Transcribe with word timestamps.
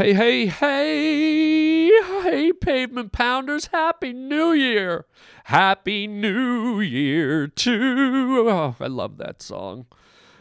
Hey, 0.00 0.14
hey, 0.14 0.46
hey, 0.46 1.90
hey, 2.22 2.52
pavement 2.54 3.12
pounders, 3.12 3.66
Happy 3.66 4.14
New 4.14 4.52
Year! 4.52 5.04
Happy 5.44 6.06
New 6.06 6.80
Year 6.80 7.46
to. 7.46 8.46
Oh, 8.48 8.76
I 8.80 8.86
love 8.86 9.18
that 9.18 9.42
song. 9.42 9.84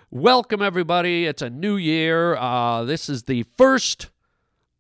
Welcome, 0.10 0.62
everybody. 0.62 1.26
It's 1.26 1.42
a 1.42 1.50
new 1.50 1.76
year. 1.76 2.38
Uh, 2.38 2.86
this 2.86 3.10
is 3.10 3.24
the 3.24 3.44
first 3.58 4.12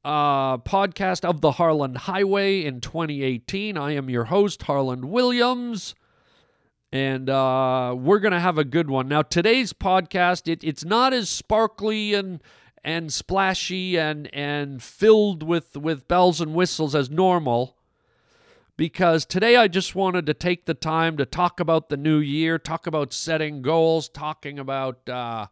uh, 0.05 0.59
podcast 0.59 1.25
of 1.25 1.41
the 1.41 1.51
Harland 1.51 1.97
Highway 1.97 2.63
in 2.63 2.79
2018. 2.79 3.77
I 3.77 3.91
am 3.95 4.09
your 4.09 4.23
host, 4.23 4.63
Harland 4.63 5.03
Williams, 5.03 5.93
and 6.93 7.29
uh, 7.29 7.93
we're 7.97 8.19
going 8.19 8.31
to 8.31 8.39
have 8.39 8.57
a 8.57 8.63
good 8.63 8.89
one. 8.89 9.09
Now, 9.09 9.23
today's 9.23 9.73
podcast, 9.73 10.49
it, 10.49 10.63
it's 10.63 10.85
not 10.85 11.11
as 11.11 11.29
sparkly 11.29 12.13
and 12.13 12.41
and 12.83 13.11
splashy 13.11 13.97
and 13.97 14.33
and 14.33 14.81
filled 14.81 15.43
with 15.43 15.75
with 15.77 16.07
bells 16.07 16.41
and 16.41 16.53
whistles 16.53 16.95
as 16.95 17.09
normal. 17.09 17.75
Because 18.77 19.25
today 19.25 19.57
I 19.57 19.67
just 19.67 19.93
wanted 19.93 20.25
to 20.27 20.33
take 20.33 20.65
the 20.65 20.73
time 20.73 21.17
to 21.17 21.25
talk 21.25 21.59
about 21.59 21.89
the 21.89 21.97
new 21.97 22.19
year, 22.19 22.57
talk 22.57 22.87
about 22.87 23.11
setting 23.11 23.61
goals, 23.61 24.07
talking 24.07 24.57
about 24.57 25.07
uh, 25.09 25.47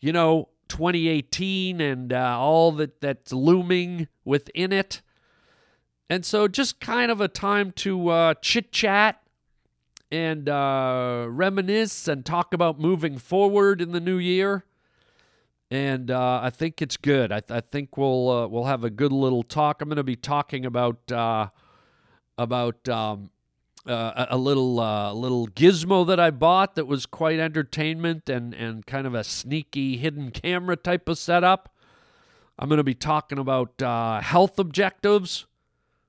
you 0.00 0.12
know 0.12 0.50
2018 0.68 1.80
and 1.80 2.12
uh, 2.12 2.38
all 2.38 2.72
that 2.72 3.00
that's 3.00 3.32
looming 3.32 4.08
within 4.24 4.72
it, 4.72 5.00
and 6.10 6.24
so 6.24 6.48
just 6.48 6.80
kind 6.80 7.10
of 7.10 7.20
a 7.20 7.28
time 7.28 7.72
to 7.72 8.08
uh, 8.10 8.34
chit 8.42 8.72
chat 8.72 9.22
and 10.10 10.48
uh, 10.48 11.26
reminisce 11.28 12.06
and 12.06 12.24
talk 12.24 12.52
about 12.52 12.78
moving 12.78 13.16
forward 13.16 13.80
in 13.80 13.92
the 13.92 14.00
new 14.00 14.18
year 14.18 14.65
and 15.70 16.10
uh, 16.10 16.40
I 16.42 16.50
think 16.50 16.80
it's 16.80 16.96
good. 16.96 17.32
I, 17.32 17.40
th- 17.40 17.56
I 17.56 17.60
think 17.60 17.96
we'll 17.96 18.30
uh, 18.30 18.46
we'll 18.46 18.64
have 18.64 18.84
a 18.84 18.90
good 18.90 19.12
little 19.12 19.42
talk. 19.42 19.82
I'm 19.82 19.88
going 19.88 19.96
to 19.96 20.04
be 20.04 20.16
talking 20.16 20.64
about 20.64 21.10
uh, 21.10 21.48
about 22.38 22.88
um, 22.88 23.30
uh, 23.86 24.26
a 24.30 24.36
little 24.36 24.78
uh, 24.78 25.12
little 25.12 25.48
gizmo 25.48 26.06
that 26.06 26.20
I 26.20 26.30
bought 26.30 26.76
that 26.76 26.86
was 26.86 27.04
quite 27.04 27.40
entertainment 27.40 28.28
and 28.28 28.54
and 28.54 28.86
kind 28.86 29.06
of 29.06 29.14
a 29.14 29.24
sneaky 29.24 29.96
hidden 29.96 30.30
camera 30.30 30.76
type 30.76 31.08
of 31.08 31.18
setup. 31.18 31.74
I'm 32.58 32.68
going 32.68 32.78
to 32.78 32.84
be 32.84 32.94
talking 32.94 33.38
about 33.38 33.82
uh, 33.82 34.20
health 34.20 34.58
objectives 34.58 35.46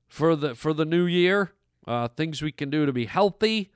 for 0.08 0.36
the 0.36 0.54
for 0.54 0.72
the 0.72 0.86
new 0.86 1.06
year, 1.06 1.54
things 2.16 2.44
we 2.44 2.52
can 2.52 2.70
do 2.70 2.86
to 2.86 2.94
be 2.94 3.06
healthy. 3.06 3.72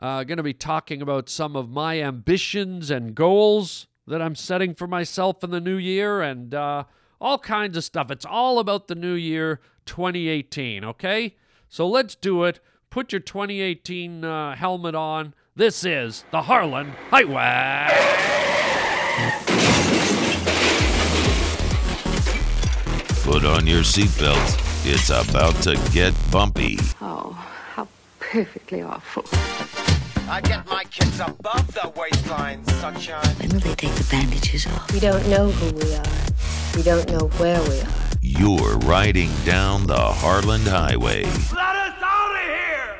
going 0.00 0.36
to 0.36 0.42
be 0.42 0.52
talking 0.52 1.00
about 1.00 1.28
some 1.28 1.54
of 1.54 1.70
my 1.70 2.02
ambitions 2.02 2.90
and 2.90 3.14
goals 3.14 3.86
that 4.06 4.22
I'm 4.22 4.34
setting 4.34 4.74
for 4.74 4.86
myself 4.86 5.42
in 5.42 5.50
the 5.50 5.60
new 5.60 5.76
year 5.76 6.22
and 6.22 6.54
uh, 6.54 6.84
all 7.20 7.38
kinds 7.38 7.76
of 7.76 7.84
stuff. 7.84 8.10
It's 8.10 8.26
all 8.26 8.58
about 8.58 8.88
the 8.88 8.94
new 8.94 9.14
year 9.14 9.60
2018, 9.86 10.84
okay? 10.84 11.34
So 11.68 11.88
let's 11.88 12.14
do 12.14 12.44
it. 12.44 12.60
Put 12.90 13.12
your 13.12 13.20
2018 13.20 14.24
uh, 14.24 14.56
helmet 14.56 14.94
on. 14.94 15.34
This 15.54 15.84
is 15.84 16.24
the 16.30 16.42
Harland 16.42 16.92
Highway. 17.10 17.88
Put 23.24 23.44
on 23.44 23.66
your 23.66 23.82
seatbelts. 23.82 24.56
It's 24.86 25.10
about 25.10 25.54
to 25.64 25.74
get 25.92 26.14
bumpy. 26.30 26.78
Oh, 27.00 27.32
how 27.74 27.88
perfectly 28.20 28.82
awful. 28.82 29.24
I 30.28 30.40
get 30.40 30.66
my 30.66 30.82
kids 30.84 31.20
above 31.20 31.72
the 31.72 31.92
waistline, 31.94 32.64
sunshine. 32.64 33.24
When 33.36 33.48
will 33.50 33.60
they 33.60 33.74
take 33.76 33.94
the 33.94 34.06
bandages 34.10 34.66
off? 34.66 34.92
We 34.92 34.98
don't 34.98 35.24
know 35.28 35.50
who 35.50 35.76
we 35.76 35.94
are. 35.94 36.04
We 36.74 36.82
don't 36.82 37.08
know 37.12 37.28
where 37.38 37.62
we 37.62 37.80
are. 37.80 37.88
You're 38.20 38.76
riding 38.78 39.30
down 39.44 39.86
the 39.86 39.96
Harland 39.96 40.66
Highway. 40.66 41.22
Let 41.22 41.76
us 41.76 42.02
out 42.02 42.34
of 42.34 42.40
here! 42.40 42.96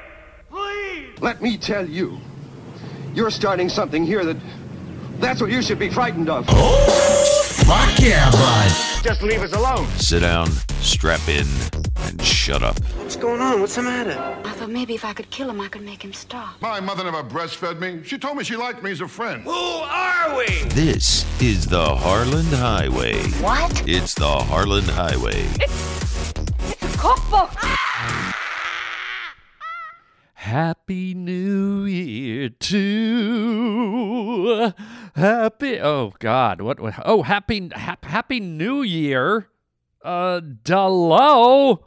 Please! 0.51 1.21
Let 1.21 1.43
me 1.43 1.59
tell 1.59 1.85
you, 1.85 2.21
you're 3.13 3.31
starting 3.31 3.69
something 3.69 4.05
here 4.07 4.25
that. 4.25 4.37
That's 5.19 5.41
what 5.41 5.51
you 5.51 5.63
should 5.63 5.79
be 5.79 5.89
frightened 5.89 6.29
of. 6.29 6.45
Oh, 6.51 7.43
Fuck 7.65 7.99
yeah, 7.99 8.31
bud. 8.31 9.03
Just 9.03 9.23
leave 9.23 9.43
us 9.43 9.53
alone. 9.55 9.87
Sit 9.97 10.21
down, 10.21 10.51
strap 10.81 11.27
in, 11.27 11.47
and 12.03 12.23
shut 12.23 12.63
up. 12.63 12.77
What's 13.17 13.25
going 13.25 13.41
on? 13.41 13.61
What's 13.63 13.77
the 13.77 13.83
matter? 13.83 14.13
I 14.45 14.53
thought 14.53 14.69
maybe 14.69 14.95
if 14.95 15.03
I 15.03 15.15
could 15.15 15.31
kill 15.31 15.49
him, 15.49 15.59
I 15.59 15.69
could 15.69 15.81
make 15.81 16.05
him 16.05 16.13
stop. 16.13 16.61
My 16.61 16.81
mother 16.81 17.03
never 17.03 17.23
breastfed 17.23 17.81
me. 17.81 18.03
She 18.05 18.19
told 18.19 18.37
me 18.37 18.45
she 18.45 18.57
liked 18.57 18.83
me 18.83 18.91
as 18.91 19.01
a 19.01 19.09
friend. 19.09 19.43
Who 19.45 19.51
are 19.53 20.37
we? 20.37 20.45
This 20.75 21.25
is 21.41 21.67
the 21.67 21.97
Harland 21.97 22.49
Highway. 22.49 23.23
What? 23.41 23.89
It's 23.89 24.13
the 24.13 24.29
Harland 24.29 24.89
Highway. 24.89 25.47
It's 25.55 26.31
it's 26.61 26.95
a 26.95 26.99
cookbook! 26.99 27.55
Happy 30.35 31.15
New 31.15 31.87
Year 31.87 32.51
to 32.51 33.15
Happy 35.15 35.81
Oh 35.81 36.13
God, 36.19 36.61
what, 36.61 36.81
what 36.81 36.93
Oh, 37.03 37.23
happy 37.23 37.71
hap, 37.73 38.05
Happy 38.05 38.41
New 38.41 38.83
Year. 38.83 39.49
Uh 40.05 40.43
hello. 40.67 41.87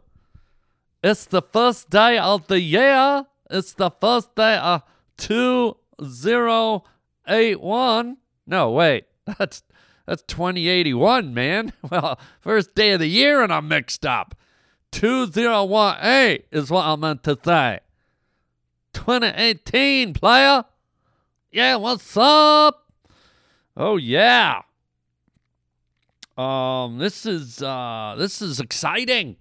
It's 1.02 1.24
the 1.26 1.42
first 1.42 1.90
day 1.90 2.18
of 2.18 2.48
the 2.48 2.60
year. 2.60 3.26
It's 3.50 3.72
the 3.74 3.90
first 3.90 4.36
day 4.36 4.58
of 4.58 4.84
2081. 5.18 8.18
No, 8.46 8.72
wait. 8.72 9.06
That's 9.38 9.64
that's 10.06 10.24
2081, 10.24 11.34
man. 11.36 11.72
Well, 11.90 12.20
first 12.42 12.74
day 12.74 12.94
of 12.94 13.00
the 13.00 13.08
year 13.08 13.44
and 13.44 13.54
I'm 13.54 13.68
mixed 13.68 14.08
up. 14.08 14.34
2018 14.92 16.46
is 16.52 16.72
what 16.72 16.86
I 16.86 16.96
meant 16.96 17.22
to 17.26 17.38
say. 17.46 17.82
2018, 18.94 20.16
player. 20.16 20.66
Yeah, 21.52 21.76
what's 21.76 22.18
up? 22.18 22.92
Oh 23.78 23.98
yeah. 23.98 24.64
Um, 26.36 26.98
this 26.98 27.28
is 27.28 27.62
uh, 27.62 28.16
this 28.18 28.42
is 28.42 28.60
exciting. 28.60 29.36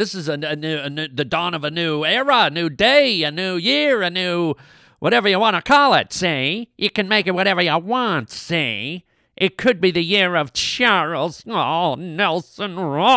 This 0.00 0.14
is 0.14 0.30
a, 0.30 0.32
a 0.32 0.56
new, 0.56 0.78
a 0.78 0.88
new, 0.88 1.08
the 1.08 1.26
dawn 1.26 1.52
of 1.52 1.62
a 1.62 1.70
new 1.70 2.06
era, 2.06 2.44
a 2.44 2.50
new 2.50 2.70
day, 2.70 3.22
a 3.22 3.30
new 3.30 3.56
year, 3.56 4.00
a 4.00 4.08
new 4.08 4.54
whatever 4.98 5.28
you 5.28 5.38
want 5.38 5.56
to 5.56 5.62
call 5.62 5.92
it. 5.92 6.10
See, 6.10 6.70
you 6.78 6.88
can 6.88 7.06
make 7.06 7.26
it 7.26 7.32
whatever 7.32 7.60
you 7.60 7.76
want. 7.76 8.30
See, 8.30 9.04
it 9.36 9.58
could 9.58 9.78
be 9.78 9.90
the 9.90 10.02
year 10.02 10.36
of 10.36 10.54
Charles 10.54 11.44
oh, 11.46 11.96
Nelson 11.96 12.80
Reilly. 12.80 13.10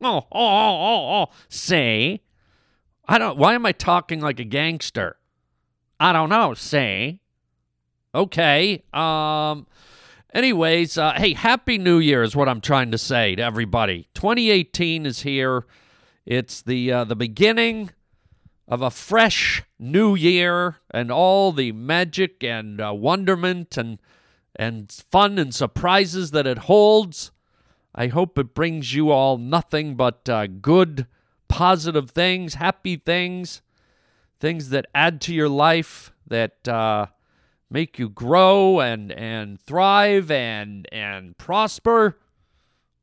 Oh, 0.00 0.16
oh, 0.16 0.28
oh, 0.30 1.24
oh. 1.24 1.26
See, 1.48 2.20
I 3.08 3.18
don't. 3.18 3.36
Why 3.36 3.54
am 3.54 3.66
I 3.66 3.72
talking 3.72 4.20
like 4.20 4.38
a 4.38 4.44
gangster? 4.44 5.16
I 5.98 6.12
don't 6.12 6.28
know. 6.28 6.54
See, 6.54 7.18
okay. 8.14 8.84
Um. 8.92 9.66
Anyways, 10.34 10.98
uh, 10.98 11.12
hey, 11.12 11.32
Happy 11.34 11.78
New 11.78 12.00
Year 12.00 12.24
is 12.24 12.34
what 12.34 12.48
I'm 12.48 12.60
trying 12.60 12.90
to 12.90 12.98
say 12.98 13.36
to 13.36 13.42
everybody. 13.42 14.08
2018 14.14 15.06
is 15.06 15.20
here. 15.20 15.64
It's 16.26 16.60
the 16.60 16.90
uh, 16.90 17.04
the 17.04 17.14
beginning 17.14 17.92
of 18.66 18.82
a 18.82 18.90
fresh 18.90 19.62
new 19.78 20.16
year, 20.16 20.78
and 20.92 21.12
all 21.12 21.52
the 21.52 21.70
magic 21.70 22.42
and 22.42 22.80
uh, 22.80 22.92
wonderment 22.92 23.76
and 23.76 24.00
and 24.56 24.90
fun 25.08 25.38
and 25.38 25.54
surprises 25.54 26.32
that 26.32 26.48
it 26.48 26.58
holds. 26.58 27.30
I 27.94 28.08
hope 28.08 28.36
it 28.36 28.54
brings 28.54 28.92
you 28.92 29.12
all 29.12 29.38
nothing 29.38 29.94
but 29.94 30.28
uh, 30.28 30.48
good, 30.48 31.06
positive 31.46 32.10
things, 32.10 32.54
happy 32.54 32.96
things, 32.96 33.62
things 34.40 34.70
that 34.70 34.86
add 34.96 35.20
to 35.20 35.32
your 35.32 35.48
life 35.48 36.12
that. 36.26 36.66
Uh, 36.66 37.06
make 37.74 37.98
you 37.98 38.08
grow 38.08 38.78
and 38.78 39.10
and 39.10 39.60
thrive 39.60 40.30
and 40.30 40.88
and 40.92 41.36
prosper. 41.36 42.16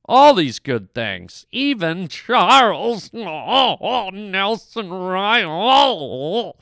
All 0.05 0.33
these 0.33 0.59
good 0.59 0.93
things. 0.93 1.45
Even 1.51 2.07
charles 2.07 3.11
oh, 3.13 4.09
nelson 4.13 4.91
reilly. 4.91 6.53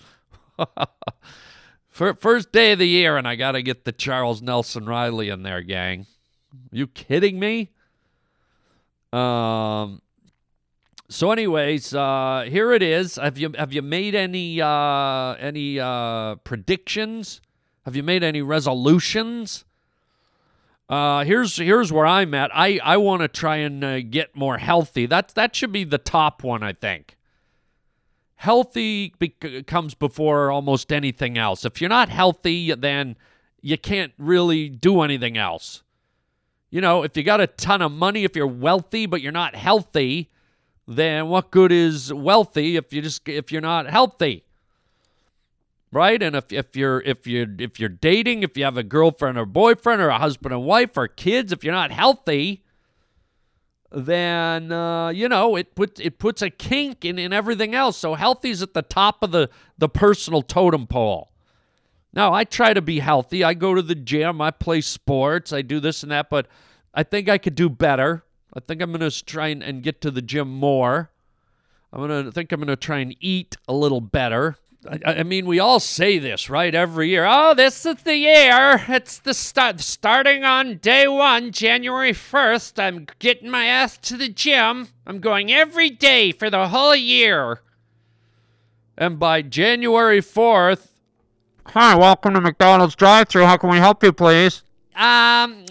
First 1.92 2.52
day 2.52 2.72
of 2.72 2.80
the 2.80 2.88
year 2.88 3.16
and 3.16 3.28
i 3.28 3.36
gotta 3.36 3.62
get 3.62 3.86
the 3.86 3.92
charles 3.92 4.42
nelson 4.42 4.88
reilly 4.88 5.30
in 5.30 5.44
there 5.44 5.62
gang. 5.62 6.08
You 6.72 6.88
kidding 6.88 7.40
me? 7.40 7.70
Um 9.14 10.02
so 11.10 11.32
anyways 11.32 11.94
uh 11.94 12.48
here 12.50 12.74
it 12.74 12.82
is. 12.82 13.18
Have 13.18 13.38
you 13.38 13.52
have 13.56 13.72
you 13.72 13.84
made 13.84 14.16
any 14.16 14.60
uh 14.60 15.36
any 15.40 15.80
uh 15.80 16.36
predictions 16.38 17.42
have 17.86 17.96
you 17.96 18.04
made 18.04 18.24
any 18.24 18.42
resolutions? 18.42 19.66
Uh, 20.90 21.24
here's 21.24 21.58
here's 21.58 21.92
where 21.92 22.06
I'm 22.06 22.34
at. 22.34 22.50
I, 22.54 22.80
I 22.84 22.98
want 22.98 23.22
to 23.22 23.28
try 23.28 23.58
and 23.58 23.84
uh, 23.84 24.02
get 24.02 24.36
more 24.36 24.58
healthy. 24.58 25.06
That 25.06 25.30
that 25.36 25.56
should 25.56 25.72
be 25.72 25.84
the 25.84 26.00
top 26.00 26.44
one, 26.44 26.64
I 26.64 26.74
think. 26.74 27.16
Healthy 28.36 29.14
be- 29.20 29.64
comes 29.68 29.94
before 29.94 30.50
almost 30.50 30.92
anything 30.92 31.38
else. 31.38 31.64
If 31.64 31.80
you're 31.80 31.90
not 31.90 32.10
healthy, 32.10 32.74
then 32.74 33.18
you 33.62 33.78
can't 33.78 34.14
really 34.18 34.70
do 34.70 35.02
anything 35.02 35.38
else. 35.38 35.84
You 36.72 36.82
know, 36.82 37.04
if 37.04 37.16
you 37.18 37.24
got 37.24 37.42
a 37.42 37.48
ton 37.48 37.82
of 37.82 37.92
money, 37.92 38.24
if 38.24 38.36
you're 38.36 38.48
wealthy 38.48 39.06
but 39.06 39.22
you're 39.22 39.32
not 39.32 39.56
healthy, 39.56 40.32
then 40.88 41.28
what 41.28 41.52
good 41.52 41.72
is 41.72 42.12
wealthy 42.12 42.78
if 42.78 42.92
you 42.94 43.02
just 43.04 43.28
if 43.30 43.52
you're 43.52 43.62
not 43.62 43.88
healthy? 43.88 44.44
Right? 45.92 46.22
And 46.22 46.36
if, 46.36 46.52
if 46.54 46.76
you're 46.76 47.02
if 47.02 47.26
you're 47.26 47.48
if 47.58 47.80
you're 47.80 47.90
dating, 47.90 48.44
if 48.44 48.56
you 48.56 48.64
have 48.64 48.78
a 48.78 48.84
girlfriend 48.84 49.38
or 49.40 49.46
boyfriend 49.46 50.02
or 50.02 50.10
a 50.10 50.20
husband 50.20 50.54
and 50.54 50.64
wife 50.64 50.96
or 50.96 51.08
kids, 51.08 51.52
if 51.52 51.64
you're 51.64 51.74
not 51.74 51.92
healthy, 51.92 52.64
then 53.92 54.72
uh, 54.72 55.10
you 55.10 55.28
know 55.28 55.56
it 55.56 55.74
puts 55.74 56.00
it 56.00 56.20
puts 56.20 56.42
a 56.44 56.50
kink 56.52 57.06
in, 57.06 57.18
in 57.18 57.34
everything 57.34 57.74
else. 57.74 57.98
So 57.98 58.14
healthy's 58.14 58.62
at 58.62 58.76
the 58.76 58.84
top 58.84 59.24
of 59.24 59.32
the 59.32 59.50
the 59.78 59.90
personal 59.90 60.44
totem 60.44 60.86
pole. 60.86 61.32
Now 62.14 62.34
I 62.34 62.44
try 62.44 62.74
to 62.74 62.82
be 62.82 63.00
healthy. 63.00 63.44
I 63.44 63.54
go 63.54 63.74
to 63.74 63.82
the 63.82 63.96
gym. 63.96 64.42
I 64.42 64.52
play 64.52 64.82
sports. 64.82 65.54
I 65.54 65.62
do 65.62 65.80
this 65.80 66.04
and 66.04 66.12
that. 66.12 66.30
But 66.30 66.48
I 66.94 67.04
think 67.04 67.30
I 67.30 67.38
could 67.38 67.56
do 67.56 67.70
better. 67.70 68.24
I 68.54 68.60
think 68.60 68.82
I'm 68.82 68.92
gonna 68.92 69.12
try 69.12 69.48
and, 69.48 69.64
and 69.64 69.84
get 69.84 70.02
to 70.02 70.12
the 70.12 70.22
gym 70.22 70.50
more. 70.50 71.12
I'm 71.92 72.00
gonna 72.00 72.32
think 72.32 72.52
I'm 72.52 72.60
gonna 72.60 72.76
try 72.76 73.00
and 73.00 73.16
eat 73.20 73.58
a 73.68 73.74
little 73.74 74.02
better. 74.02 74.58
I, 74.88 75.00
I 75.20 75.24
mean, 75.24 75.46
we 75.46 75.60
all 75.60 75.80
say 75.80 76.20
this, 76.20 76.50
right? 76.50 76.74
Every 76.74 77.10
year. 77.10 77.26
Oh, 77.28 77.54
this 77.54 77.86
is 77.86 77.98
the 78.04 78.16
year. 78.16 78.86
It's 78.88 79.20
the 79.20 79.34
start. 79.34 79.82
Starting 79.82 80.44
on 80.44 80.78
day 80.78 81.08
one, 81.08 81.52
January 81.52 82.14
1st, 82.14 82.82
I'm 82.82 83.08
getting 83.20 83.50
my 83.50 83.66
ass 83.66 83.98
to 83.98 84.16
the 84.18 84.30
gym. 84.30 84.88
I'm 85.06 85.20
going 85.20 85.52
every 85.52 85.90
day 85.90 86.32
for 86.32 86.50
the 86.50 86.70
whole 86.70 86.96
year. 86.96 87.60
And 88.98 89.20
by 89.20 89.42
January 89.42 90.22
4th, 90.22 90.88
Hi, 91.68 91.96
welcome 91.96 92.34
to 92.34 92.42
McDonald's 92.42 92.96
drive-thru. 92.96 93.44
How 93.46 93.56
can 93.58 93.70
we 93.70 93.78
help 93.78 94.02
you, 94.04 94.12
please? 94.12 94.64
um, 94.96 95.66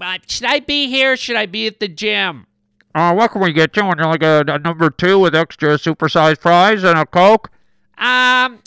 uh, 0.00 0.18
should 0.26 0.46
I 0.46 0.58
be 0.60 0.88
here? 0.88 1.16
Should 1.16 1.36
I 1.36 1.46
be 1.46 1.66
at 1.68 1.78
the 1.78 1.86
gym? 1.88 2.46
Uh, 2.94 3.12
what 3.14 3.30
can 3.30 3.40
we 3.42 3.52
get 3.52 3.76
you? 3.76 3.84
Would 3.84 3.98
you 3.98 4.06
like 4.06 4.22
a, 4.24 4.44
a 4.48 4.58
number 4.58 4.90
two 4.90 5.18
with 5.20 5.34
extra 5.34 5.76
supersized 5.78 6.38
fries 6.38 6.82
and 6.82 6.98
a 6.98 7.06
Coke? 7.06 7.50
Um, 7.98 8.60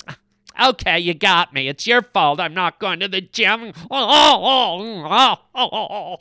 okay, 0.62 1.00
you 1.00 1.13
got 1.13 1.53
me. 1.53 1.68
It's 1.68 1.88
your 1.88 2.01
fault. 2.01 2.39
I'm 2.39 2.53
not 2.53 2.79
going 2.79 3.00
to 3.01 3.07
the 3.07 3.21
gym. 3.21 3.74
Oh, 3.89 5.38
oh, 5.56 5.56
oh, 5.56 6.18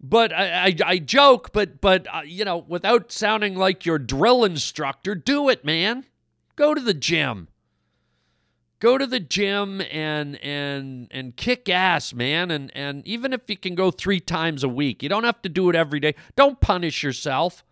But 0.00 0.32
I, 0.32 0.66
I, 0.68 0.76
I 0.84 0.98
joke, 0.98 1.52
but 1.52 1.80
but 1.80 2.06
uh, 2.12 2.22
you 2.24 2.44
know, 2.44 2.58
without 2.58 3.12
sounding 3.12 3.56
like 3.56 3.84
your 3.86 3.98
drill 3.98 4.44
instructor, 4.44 5.14
do 5.14 5.48
it, 5.48 5.64
man. 5.64 6.04
Go 6.56 6.74
to 6.74 6.80
the 6.80 6.94
gym. 6.94 7.48
Go 8.80 8.96
to 8.96 9.06
the 9.06 9.18
gym 9.20 9.80
and 9.90 10.36
and 10.36 11.08
and 11.10 11.36
kick 11.36 11.68
ass, 11.68 12.14
man. 12.14 12.50
And 12.52 12.70
and 12.76 13.06
even 13.06 13.32
if 13.32 13.42
you 13.48 13.56
can 13.56 13.74
go 13.74 13.90
three 13.90 14.20
times 14.20 14.62
a 14.62 14.68
week, 14.68 15.02
you 15.02 15.08
don't 15.08 15.24
have 15.24 15.42
to 15.42 15.48
do 15.48 15.68
it 15.68 15.74
every 15.74 15.98
day. 15.98 16.14
Don't 16.36 16.60
punish 16.60 17.02
yourself. 17.02 17.64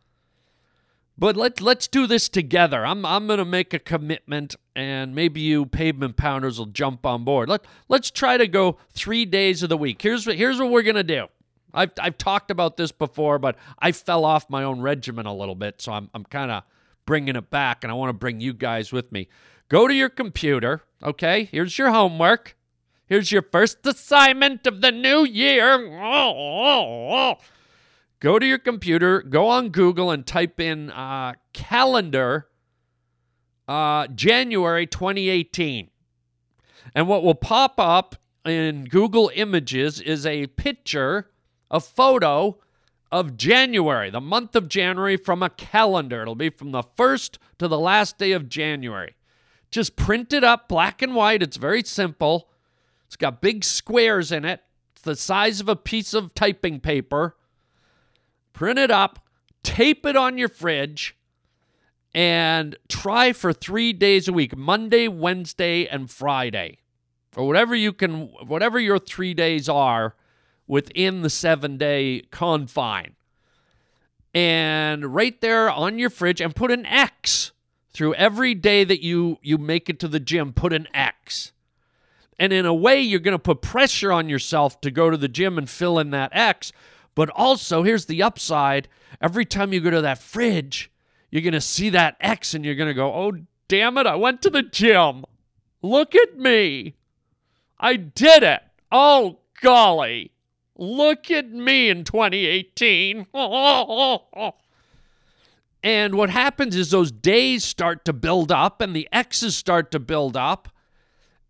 But 1.18 1.36
let 1.36 1.60
let's 1.60 1.88
do 1.88 2.06
this 2.06 2.28
together. 2.28 2.84
I'm 2.84 3.06
I'm 3.06 3.26
gonna 3.26 3.44
make 3.44 3.72
a 3.72 3.78
commitment, 3.78 4.54
and 4.74 5.14
maybe 5.14 5.40
you 5.40 5.64
pavement 5.64 6.16
pounders 6.16 6.58
will 6.58 6.66
jump 6.66 7.06
on 7.06 7.24
board. 7.24 7.48
Let 7.48 7.64
let's 7.88 8.10
try 8.10 8.36
to 8.36 8.46
go 8.46 8.76
three 8.90 9.24
days 9.24 9.62
of 9.62 9.70
the 9.70 9.78
week. 9.78 10.02
Here's 10.02 10.26
what 10.26 10.36
here's 10.36 10.58
what 10.58 10.70
we're 10.70 10.82
gonna 10.82 11.02
do. 11.02 11.28
I've 11.72 11.92
I've 11.98 12.18
talked 12.18 12.50
about 12.50 12.76
this 12.76 12.92
before, 12.92 13.38
but 13.38 13.56
I 13.78 13.92
fell 13.92 14.26
off 14.26 14.50
my 14.50 14.62
own 14.62 14.80
regimen 14.80 15.24
a 15.24 15.34
little 15.34 15.54
bit, 15.54 15.80
so 15.80 15.92
I'm 15.92 16.10
I'm 16.12 16.24
kind 16.24 16.50
of 16.50 16.64
bringing 17.06 17.36
it 17.36 17.50
back, 17.50 17.82
and 17.82 17.90
I 17.90 17.94
want 17.94 18.10
to 18.10 18.14
bring 18.14 18.40
you 18.40 18.52
guys 18.52 18.92
with 18.92 19.10
me. 19.10 19.28
Go 19.68 19.88
to 19.88 19.94
your 19.94 20.10
computer. 20.10 20.82
Okay, 21.02 21.44
here's 21.44 21.78
your 21.78 21.90
homework. 21.90 22.56
Here's 23.06 23.32
your 23.32 23.42
first 23.42 23.86
assignment 23.86 24.66
of 24.66 24.80
the 24.80 24.90
new 24.92 25.24
year. 25.24 25.78
Go 28.20 28.38
to 28.38 28.46
your 28.46 28.58
computer, 28.58 29.20
go 29.20 29.48
on 29.48 29.68
Google, 29.68 30.10
and 30.10 30.26
type 30.26 30.58
in 30.58 30.90
uh, 30.90 31.34
calendar 31.52 32.48
uh, 33.68 34.06
January 34.08 34.86
2018. 34.86 35.90
And 36.94 37.08
what 37.08 37.22
will 37.22 37.34
pop 37.34 37.74
up 37.78 38.16
in 38.44 38.84
Google 38.84 39.30
Images 39.34 40.00
is 40.00 40.24
a 40.24 40.46
picture, 40.46 41.30
a 41.70 41.80
photo 41.80 42.58
of 43.12 43.36
January, 43.36 44.10
the 44.10 44.20
month 44.20 44.56
of 44.56 44.68
January 44.68 45.16
from 45.16 45.42
a 45.42 45.50
calendar. 45.50 46.22
It'll 46.22 46.34
be 46.34 46.50
from 46.50 46.72
the 46.72 46.82
first 46.82 47.38
to 47.58 47.68
the 47.68 47.78
last 47.78 48.18
day 48.18 48.32
of 48.32 48.48
January. 48.48 49.14
Just 49.70 49.96
print 49.96 50.32
it 50.32 50.44
up 50.44 50.68
black 50.68 51.02
and 51.02 51.14
white. 51.14 51.42
It's 51.42 51.56
very 51.56 51.82
simple. 51.82 52.48
It's 53.06 53.16
got 53.16 53.42
big 53.42 53.62
squares 53.64 54.32
in 54.32 54.44
it. 54.44 54.62
It's 54.94 55.02
the 55.02 55.16
size 55.16 55.60
of 55.60 55.68
a 55.68 55.76
piece 55.76 56.14
of 56.14 56.34
typing 56.34 56.80
paper. 56.80 57.36
Print 58.56 58.78
it 58.78 58.90
up, 58.90 59.18
tape 59.62 60.06
it 60.06 60.16
on 60.16 60.38
your 60.38 60.48
fridge, 60.48 61.14
and 62.14 62.74
try 62.88 63.34
for 63.34 63.52
three 63.52 63.92
days 63.92 64.28
a 64.28 64.32
week 64.32 64.56
Monday, 64.56 65.08
Wednesday, 65.08 65.86
and 65.86 66.10
Friday. 66.10 66.78
Or 67.36 67.46
whatever 67.46 67.74
you 67.74 67.92
can, 67.92 68.28
whatever 68.46 68.80
your 68.80 68.98
three 68.98 69.34
days 69.34 69.68
are 69.68 70.16
within 70.66 71.20
the 71.20 71.28
seven 71.28 71.76
day 71.76 72.22
confine. 72.30 73.14
And 74.32 75.14
right 75.14 75.38
there 75.42 75.70
on 75.70 75.98
your 75.98 76.08
fridge, 76.08 76.40
and 76.40 76.56
put 76.56 76.70
an 76.70 76.86
X 76.86 77.52
through 77.92 78.14
every 78.14 78.54
day 78.54 78.84
that 78.84 79.02
you 79.02 79.38
you 79.42 79.58
make 79.58 79.90
it 79.90 79.98
to 80.00 80.08
the 80.08 80.20
gym 80.20 80.54
put 80.54 80.70
an 80.70 80.86
x 80.92 81.52
and 82.38 82.52
in 82.52 82.66
a 82.66 82.74
way 82.74 83.00
you're 83.00 83.18
going 83.18 83.32
to 83.32 83.38
put 83.38 83.62
pressure 83.62 84.12
on 84.12 84.28
yourself 84.28 84.78
to 84.82 84.90
go 84.90 85.08
to 85.08 85.16
the 85.16 85.28
gym 85.28 85.56
and 85.56 85.70
fill 85.70 85.98
in 85.98 86.10
that 86.10 86.30
x 86.34 86.72
but 87.16 87.28
also 87.30 87.82
here's 87.82 88.06
the 88.06 88.22
upside. 88.22 88.86
Every 89.20 89.44
time 89.44 89.72
you 89.72 89.80
go 89.80 89.90
to 89.90 90.02
that 90.02 90.18
fridge 90.18 90.92
you're 91.30 91.42
going 91.42 91.52
to 91.52 91.60
see 91.60 91.90
that 91.90 92.16
x 92.20 92.54
and 92.54 92.64
you're 92.64 92.76
going 92.76 92.88
to 92.88 92.94
go 92.94 93.12
oh 93.12 93.32
damn 93.68 93.98
it 93.98 94.06
i 94.06 94.14
went 94.14 94.40
to 94.42 94.50
the 94.50 94.62
gym. 94.62 95.24
Look 95.82 96.14
at 96.14 96.38
me. 96.38 96.94
I 97.78 97.96
did 97.96 98.42
it. 98.42 98.62
Oh 98.90 99.40
golly. 99.60 100.32
Look 100.76 101.30
at 101.30 101.50
me 101.50 101.88
in 101.88 102.04
2018 102.04 103.26
And 105.82 106.14
what 106.16 106.30
happens 106.30 106.74
is 106.74 106.90
those 106.90 107.12
days 107.12 107.64
start 107.64 108.04
to 108.06 108.12
build 108.12 108.50
up 108.50 108.80
and 108.80 108.94
the 108.94 109.08
X's 109.12 109.56
start 109.56 109.92
to 109.92 110.00
build 110.00 110.36
up. 110.36 110.68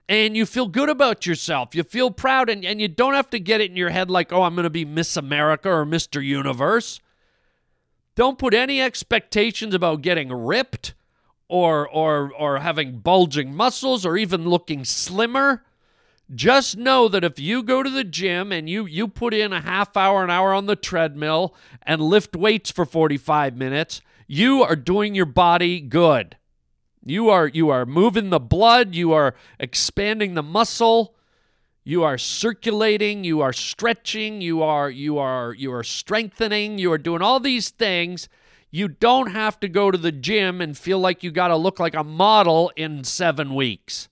And 0.09 0.37
you 0.37 0.47
feel 0.47 0.69
good 0.69 0.89
about 0.89 1.27
yourself. 1.27 1.75
You 1.75 1.83
feel 1.83 2.11
proud, 2.11 2.49
and, 2.49 2.65
and 2.65 2.81
you 2.81 2.87
don't 2.87 3.15
have 3.15 3.31
to 3.31 3.41
get 3.41 3.61
it 3.61 3.71
in 3.71 3.77
your 3.77 3.91
head 3.91 4.11
like, 4.11 4.33
oh, 4.33 4.43
I'm 4.43 4.55
going 4.55 4.65
to 4.65 4.71
be 4.71 4.85
Miss 4.85 5.17
America 5.17 5.69
or 5.69 5.85
Mr. 5.85 6.25
Universe. 6.25 7.01
Don't 8.15 8.39
put 8.39 8.55
any 8.55 8.81
expectations 8.81 9.75
about 9.75 10.03
getting 10.03 10.33
ripped 10.33 10.95
or, 11.49 11.89
or, 11.89 12.33
or 12.39 12.59
having 12.59 12.99
bulging 12.99 13.55
muscles 13.55 14.07
or 14.07 14.17
even 14.17 14.49
looking 14.49 14.85
slimmer. 14.85 15.65
Just 16.35 16.77
know 16.77 17.09
that 17.09 17.25
if 17.25 17.39
you 17.39 17.63
go 17.63 17.83
to 17.83 17.91
the 17.91 18.03
gym 18.05 18.53
and 18.53 18.69
you, 18.69 18.87
you 18.87 19.07
put 19.07 19.35
in 19.35 19.53
a 19.53 19.61
half 19.61 19.97
hour, 19.97 20.25
an 20.25 20.31
hour 20.31 20.55
on 20.55 20.67
the 20.67 20.75
treadmill 20.75 21.55
and 21.83 22.01
lift 22.01 22.35
weights 22.35 22.71
for 22.71 22.85
45 22.85 23.57
minutes, 23.57 24.01
you 24.27 24.63
are 24.63 24.75
doing 24.77 25.15
your 25.15 25.27
body 25.27 25.81
good. 25.81 26.37
You 27.09 27.31
are 27.31 27.47
you 27.47 27.71
are 27.71 27.87
moving 27.87 28.31
the 28.31 28.41
blood, 28.41 28.97
you 28.97 29.13
are 29.13 29.37
expanding 29.61 30.35
the 30.35 30.43
muscle, 30.43 31.15
you 31.85 32.03
are 32.03 32.19
circulating, 32.19 33.23
you 33.23 33.41
are 33.43 33.53
stretching, 33.53 34.41
you 34.41 34.61
are 34.61 34.91
you 34.91 35.17
are 35.17 35.55
you 35.55 35.73
are 35.73 35.85
strengthening, 35.85 36.79
you 36.79 36.91
are 36.91 36.99
doing 36.99 37.23
all 37.23 37.39
these 37.39 37.71
things. 37.71 38.29
You 38.73 38.89
don't 38.89 39.31
have 39.31 39.61
to 39.61 39.69
go 39.69 39.93
to 39.93 39.97
the 39.97 40.11
gym 40.11 40.61
and 40.61 40.77
feel 40.77 40.99
like 40.99 41.23
you 41.23 41.31
got 41.31 41.49
to 41.49 41.57
look 41.57 41.79
like 41.79 41.95
a 41.95 42.03
model 42.03 42.73
in 42.75 43.05
7 43.05 43.55
weeks. 43.55 44.09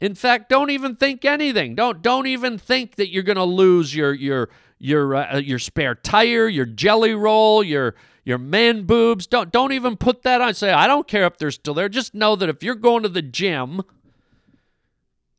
In 0.00 0.14
fact, 0.14 0.48
don't 0.48 0.70
even 0.70 0.94
think 0.94 1.24
anything. 1.24 1.74
Don't 1.74 2.00
don't 2.00 2.28
even 2.28 2.58
think 2.58 2.94
that 2.94 3.10
you're 3.10 3.24
going 3.24 3.34
to 3.34 3.44
lose 3.44 3.92
your 3.92 4.12
your 4.12 4.50
your 4.78 5.16
uh, 5.16 5.38
your 5.38 5.58
spare 5.58 5.96
tire, 5.96 6.46
your 6.46 6.64
jelly 6.64 7.14
roll, 7.14 7.64
your 7.64 7.96
your 8.24 8.38
man 8.38 8.84
boobs. 8.84 9.26
Don't 9.26 9.52
don't 9.52 9.72
even 9.72 9.96
put 9.96 10.22
that 10.22 10.40
on. 10.40 10.54
Say 10.54 10.72
I 10.72 10.86
don't 10.86 11.08
care 11.08 11.26
if 11.26 11.38
they're 11.38 11.50
still 11.50 11.74
there. 11.74 11.88
Just 11.88 12.14
know 12.14 12.36
that 12.36 12.48
if 12.48 12.62
you're 12.62 12.74
going 12.74 13.02
to 13.02 13.08
the 13.08 13.22
gym, 13.22 13.82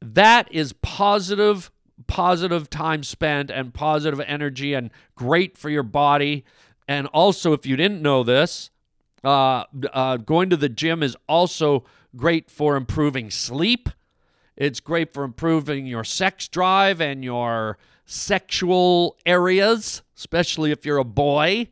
that 0.02 0.52
is 0.52 0.74
positive 0.74 1.72
positive 2.08 2.70
time 2.70 3.04
spent 3.04 3.50
and 3.50 3.74
positive 3.74 4.20
energy 4.22 4.74
and 4.74 4.90
great 5.16 5.58
for 5.58 5.70
your 5.70 5.84
body. 5.84 6.44
And 6.88 7.08
also, 7.08 7.54
if 7.54 7.66
you 7.66 7.76
didn't 7.76 8.02
know 8.02 8.24
this, 8.24 8.72
uh, 9.24 9.64
uh, 9.94 10.18
going 10.18 10.50
to 10.50 10.58
the 10.58 10.70
gym 10.70 11.02
is 11.02 11.16
also 11.30 11.86
great 12.16 12.52
for 12.52 12.76
improving 12.76 13.32
sleep. 13.32 13.90
It's 14.58 14.80
great 14.80 15.14
for 15.14 15.24
improving 15.24 15.88
your 15.88 16.04
sex 16.04 16.48
drive 16.48 17.00
and 17.02 17.24
your 17.24 17.78
sexual 18.06 19.18
areas, 19.26 20.02
especially 20.18 20.72
if 20.72 20.86
you're 20.86 20.98
a 20.98 21.06
boy. 21.06 21.70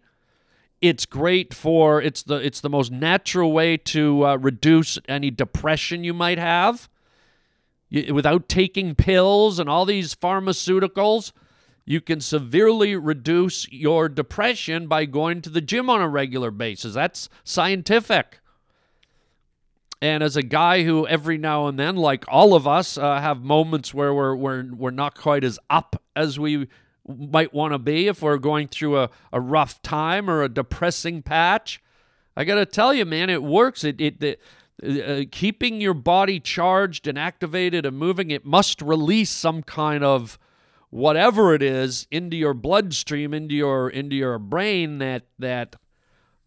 It's 0.82 1.06
great 1.06 1.54
for 1.54 2.02
it's 2.02 2.24
the 2.24 2.36
it's 2.36 2.60
the 2.60 2.70
most 2.70 2.92
natural 2.92 3.52
way 3.52 3.78
to 3.78 4.26
uh, 4.26 4.36
reduce 4.38 4.98
any 5.08 5.30
depression 5.30 6.04
you 6.04 6.14
might 6.14 6.40
have 6.40 6.90
you, 7.90 8.14
without 8.16 8.50
taking 8.50 8.96
pills 8.96 9.60
and 9.60 9.70
all 9.70 9.86
these 9.86 10.16
pharmaceuticals. 10.16 11.34
you 11.86 12.00
can 12.00 12.22
severely 12.22 12.96
reduce 12.96 13.70
your 13.72 14.08
depression 14.08 14.88
by 14.88 15.06
going 15.06 15.42
to 15.42 15.50
the 15.50 15.62
gym 15.62 15.90
on 15.90 16.02
a 16.02 16.08
regular 16.08 16.52
basis. 16.52 16.94
That's 16.94 17.30
scientific. 17.44 18.40
And 20.02 20.24
as 20.24 20.36
a 20.36 20.42
guy 20.42 20.84
who 20.84 21.06
every 21.08 21.38
now 21.38 21.68
and 21.68 21.78
then, 21.78 21.96
like 21.96 22.26
all 22.28 22.56
of 22.56 22.68
us, 22.68 22.98
uh, 22.98 23.20
have 23.20 23.44
moments 23.44 23.94
where 23.94 24.14
we're, 24.14 24.36
we're, 24.36 24.66
we're 24.74 24.92
not 24.92 25.16
quite 25.16 25.44
as 25.44 25.60
up 25.70 26.02
as 26.16 26.40
we 26.40 26.68
might 27.08 27.54
want 27.54 27.74
to 27.74 27.80
be 27.80 28.08
if 28.08 28.22
we're 28.22 28.38
going 28.38 28.68
through 28.68 28.98
a, 28.98 29.10
a 29.34 29.42
rough 29.42 29.82
time 29.82 30.30
or 30.30 30.44
a 30.44 30.50
depressing 30.50 31.22
patch. 31.22 31.82
I 32.36 32.44
got 32.44 32.56
to 32.56 32.66
tell 32.66 32.94
you, 32.94 33.06
man, 33.06 33.30
it 33.30 33.44
works. 33.44 33.84
It, 33.84 34.00
it, 34.00 34.24
it 34.24 34.42
uh, 34.84 35.26
keeping 35.32 35.80
your 35.80 35.94
body 35.94 36.40
charged 36.40 37.08
and 37.08 37.18
activated 37.18 37.86
and 37.86 37.98
moving, 37.98 38.32
it 38.32 38.46
must 38.46 38.82
release 38.82 39.30
some 39.30 39.62
kind 39.62 40.04
of 40.04 40.40
whatever 40.90 41.54
it 41.54 41.62
is 41.62 42.08
into 42.10 42.36
your 42.36 42.54
bloodstream, 42.54 43.34
into 43.34 43.54
your 43.54 43.90
into 43.90 44.16
your 44.16 44.40
brain 44.40 44.98
that 44.98 45.24
that 45.38 45.76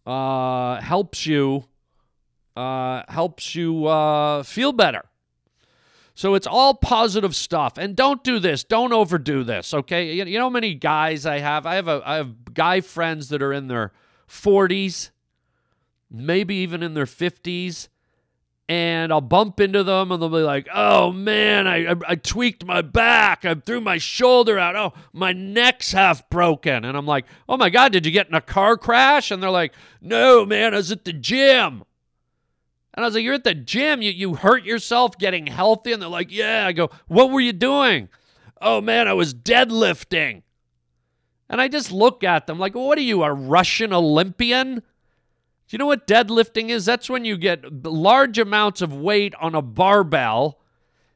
uh, 0.05 0.81
helps 0.81 1.25
you 1.25 1.65
uh, 2.57 3.03
helps 3.07 3.55
you 3.55 3.85
uh, 3.85 4.43
feel 4.43 4.73
better. 4.73 5.05
So 6.15 6.33
it's 6.33 6.47
all 6.47 6.73
positive 6.73 7.35
stuff. 7.35 7.77
And 7.77 7.95
don't 7.95 8.23
do 8.23 8.39
this. 8.39 8.63
Don't 8.63 8.93
overdo 8.93 9.43
this. 9.43 9.73
Okay. 9.73 10.13
You, 10.13 10.25
know 10.39 10.45
how 10.45 10.49
many 10.49 10.73
guys 10.73 11.25
I 11.25 11.39
have? 11.39 11.65
I 11.65 11.75
have 11.75 11.87
a 11.87 12.01
I 12.05 12.15
have 12.15 12.53
guy 12.53 12.81
friends 12.81 13.29
that 13.29 13.41
are 13.41 13.53
in 13.53 13.67
their 13.67 13.91
40s, 14.27 15.11
maybe 16.09 16.55
even 16.55 16.81
in 16.81 16.93
their 16.93 17.05
50s 17.05 17.89
and 18.67 19.11
I'll 19.11 19.21
bump 19.21 19.59
into 19.59 19.83
them 19.83 20.11
and 20.11 20.21
they'll 20.21 20.29
be 20.29 20.37
like, 20.37 20.67
oh 20.73 21.11
man, 21.11 21.67
I, 21.67 21.91
I, 21.91 21.95
I, 22.07 22.15
tweaked 22.15 22.65
my 22.65 22.81
back. 22.81 23.45
I 23.45 23.53
threw 23.53 23.79
my 23.79 23.99
shoulder 23.99 24.57
out. 24.57 24.75
Oh, 24.75 24.93
my 25.13 25.33
neck's 25.33 25.91
half 25.91 26.27
broken. 26.29 26.83
And 26.83 26.97
I'm 26.97 27.05
like, 27.05 27.25
oh 27.47 27.57
my 27.57 27.69
God, 27.69 27.91
did 27.91 28.05
you 28.05 28.11
get 28.11 28.27
in 28.27 28.33
a 28.33 28.41
car 28.41 28.75
crash? 28.75 29.29
And 29.29 29.41
they're 29.41 29.51
like, 29.51 29.73
no, 30.01 30.45
man, 30.45 30.73
I 30.73 30.77
was 30.77 30.91
at 30.91 31.05
the 31.05 31.13
gym. 31.13 31.83
And 32.95 33.03
I 33.03 33.07
was 33.07 33.13
like, 33.13 33.23
you're 33.23 33.33
at 33.33 33.43
the 33.43 33.53
gym. 33.53 34.01
You, 34.01 34.11
you 34.11 34.35
hurt 34.35 34.63
yourself 34.63 35.17
getting 35.17 35.47
healthy? 35.47 35.91
And 35.91 36.01
they're 36.01 36.09
like, 36.09 36.31
yeah. 36.31 36.65
I 36.65 36.71
go, 36.71 36.89
what 37.07 37.29
were 37.29 37.41
you 37.41 37.53
doing? 37.53 38.09
Oh 38.61 38.79
man, 38.81 39.07
I 39.07 39.13
was 39.13 39.33
deadlifting. 39.33 40.43
And 41.49 41.61
I 41.61 41.67
just 41.67 41.91
look 41.91 42.23
at 42.23 42.47
them 42.47 42.57
like, 42.57 42.73
what 42.73 42.97
are 42.97 43.01
you, 43.01 43.23
a 43.23 43.33
Russian 43.33 43.93
Olympian? 43.93 44.75
Do 44.75 44.81
you 45.69 45.77
know 45.77 45.85
what 45.85 46.07
deadlifting 46.07 46.69
is? 46.69 46.85
That's 46.85 47.09
when 47.09 47.25
you 47.25 47.37
get 47.37 47.85
large 47.85 48.39
amounts 48.39 48.81
of 48.81 48.93
weight 48.93 49.35
on 49.41 49.53
a 49.53 49.61
barbell. 49.61 50.59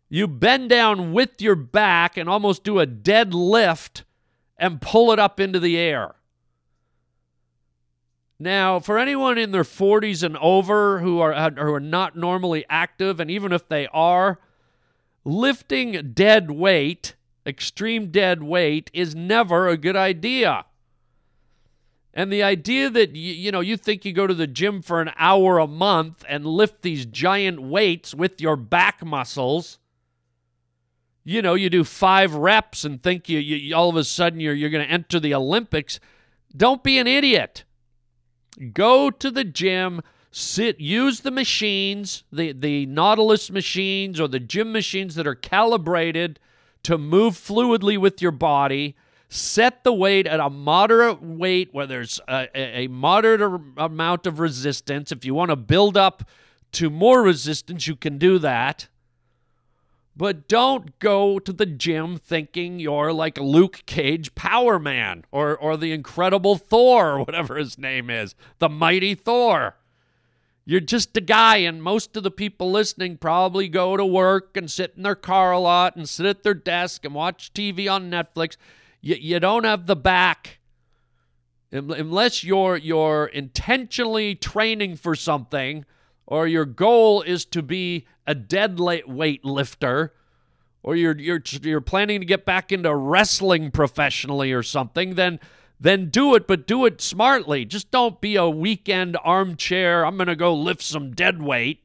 You 0.09 0.27
bend 0.27 0.69
down 0.69 1.13
with 1.13 1.41
your 1.41 1.55
back 1.55 2.17
and 2.17 2.27
almost 2.27 2.63
do 2.63 2.79
a 2.79 2.88
deadlift 2.88 4.03
and 4.57 4.81
pull 4.81 5.12
it 5.12 5.19
up 5.19 5.39
into 5.39 5.59
the 5.59 5.77
air. 5.77 6.15
Now, 8.39 8.79
for 8.79 8.98
anyone 8.98 9.38
in 9.38 9.51
their 9.51 9.63
40s 9.63 10.24
and 10.24 10.38
over 10.38 11.00
who 11.00 11.19
are, 11.19 11.51
who 11.51 11.74
are 11.74 11.79
not 11.79 12.15
normally 12.15 12.65
active, 12.69 13.19
and 13.19 13.29
even 13.29 13.51
if 13.51 13.67
they 13.67 13.88
are, 13.88 14.39
lifting 15.25 16.12
dead 16.13 16.50
weight, 16.50 17.15
extreme 17.46 18.12
dead 18.12 18.41
weight, 18.41 18.89
is 18.93 19.13
never 19.13 19.67
a 19.67 19.75
good 19.75 19.98
idea. 19.98 20.65
And 22.13 22.31
the 22.31 22.41
idea 22.41 22.89
that 22.89 23.15
you, 23.15 23.34
you 23.34 23.51
know 23.51 23.60
you 23.60 23.77
think 23.77 24.03
you 24.03 24.13
go 24.13 24.25
to 24.25 24.34
the 24.34 24.48
gym 24.48 24.81
for 24.81 25.01
an 25.01 25.12
hour 25.17 25.60
a 25.60 25.67
month 25.67 26.25
and 26.27 26.46
lift 26.46 26.81
these 26.81 27.05
giant 27.05 27.62
weights 27.62 28.15
with 28.15 28.41
your 28.41 28.55
back 28.55 29.05
muscles, 29.05 29.77
you 31.24 31.41
know, 31.41 31.53
you 31.53 31.69
do 31.69 31.84
five 31.84 32.34
reps 32.34 32.84
and 32.84 33.03
think 33.03 33.29
you, 33.29 33.39
you 33.39 33.75
all 33.75 33.89
of 33.89 33.96
a 33.96 34.03
sudden 34.03 34.39
you're 34.39 34.53
you're 34.53 34.69
going 34.69 34.86
to 34.86 34.91
enter 34.91 35.19
the 35.19 35.36
Olympics. 35.36 36.00
Don't 36.55 36.84
be 36.84 36.98
an 36.98 37.05
idiot. 37.05 37.63
Go 38.73 39.09
to 39.09 39.31
the 39.31 39.43
gym, 39.43 40.01
sit, 40.31 40.79
use 40.79 41.21
the 41.21 41.31
machines, 41.31 42.23
the 42.31 42.51
the 42.51 42.85
Nautilus 42.85 43.49
machines 43.49 44.19
or 44.19 44.27
the 44.27 44.39
gym 44.39 44.71
machines 44.71 45.15
that 45.15 45.27
are 45.27 45.35
calibrated 45.35 46.39
to 46.83 46.97
move 46.97 47.35
fluidly 47.35 47.97
with 47.97 48.21
your 48.21 48.31
body 48.31 48.95
set 49.29 49.83
the 49.83 49.93
weight 49.93 50.25
at 50.25 50.39
a 50.39 50.49
moderate 50.49 51.21
weight 51.21 51.69
where 51.71 51.85
there's 51.85 52.19
a, 52.27 52.47
a, 52.55 52.87
moderate 52.87 53.61
amount 53.77 54.25
of 54.25 54.39
resistance. 54.39 55.11
If 55.11 55.23
you 55.23 55.35
want 55.35 55.51
to 55.51 55.55
build 55.55 55.95
up 55.95 56.27
to 56.73 56.89
more 56.89 57.21
resistance, 57.21 57.87
you 57.87 57.95
can 57.95 58.17
do 58.17 58.39
that. 58.39 58.87
But 60.19 60.49
don't 60.49 60.99
go 60.99 61.39
to 61.39 61.53
the 61.53 61.65
gym 61.65 62.17
thinking 62.17 62.77
you're 62.77 63.13
like 63.13 63.38
Luke 63.38 63.83
Cage 63.85 64.35
Power 64.35 64.77
Man 64.77 65.23
or, 65.31 65.55
or 65.57 65.77
the 65.77 65.93
Incredible 65.93 66.57
Thor 66.57 67.11
or 67.11 67.19
whatever 67.23 67.55
his 67.55 67.77
name 67.77 68.09
is, 68.09 68.35
the 68.57 68.67
Mighty 68.67 69.15
Thor. 69.15 69.77
You're 70.65 70.81
just 70.81 71.15
a 71.15 71.21
guy, 71.21 71.57
and 71.59 71.81
most 71.81 72.17
of 72.17 72.23
the 72.23 72.31
people 72.31 72.69
listening 72.69 73.15
probably 73.15 73.69
go 73.69 73.95
to 73.95 74.05
work 74.05 74.57
and 74.57 74.69
sit 74.69 74.93
in 74.97 75.03
their 75.03 75.15
car 75.15 75.53
a 75.53 75.59
lot 75.59 75.95
and 75.95 76.07
sit 76.07 76.25
at 76.25 76.43
their 76.43 76.53
desk 76.53 77.05
and 77.05 77.15
watch 77.15 77.53
TV 77.53 77.89
on 77.89 78.11
Netflix 78.11 78.57
you, 79.01 79.15
you 79.15 79.39
don't 79.39 79.63
have 79.63 79.85
the 79.85 79.95
back 79.95 80.59
um, 81.71 81.91
unless 81.91 82.43
you're 82.43 82.77
you're 82.77 83.27
intentionally 83.27 84.35
training 84.35 84.95
for 84.95 85.15
something 85.15 85.85
or 86.29 86.48
your 86.48 86.63
goal 86.63 87.21
is 87.24 87.43
to 87.43 87.62
be 87.62 88.05
a 88.25 88.36
dead 88.36 88.79
weight 88.79 89.43
lifter 89.43 90.13
or 90.83 90.95
you're 90.95 91.17
you're 91.17 91.41
you're 91.62 91.81
planning 91.81 92.21
to 92.21 92.25
get 92.25 92.45
back 92.45 92.71
into 92.71 92.93
wrestling 92.95 93.71
professionally 93.71 94.53
or 94.53 94.63
something 94.63 95.15
then 95.15 95.39
then 95.79 96.09
do 96.09 96.36
it 96.36 96.48
but 96.48 96.67
do 96.67 96.86
it 96.86 97.01
smartly 97.01 97.65
just 97.65 97.91
don't 97.91 98.21
be 98.21 98.36
a 98.36 98.48
weekend 98.50 99.17
armchair 99.24 100.05
i'm 100.05 100.15
going 100.15 100.27
to 100.27 100.36
go 100.36 100.53
lift 100.53 100.83
some 100.83 101.12
dead 101.12 101.41
weight 101.41 101.83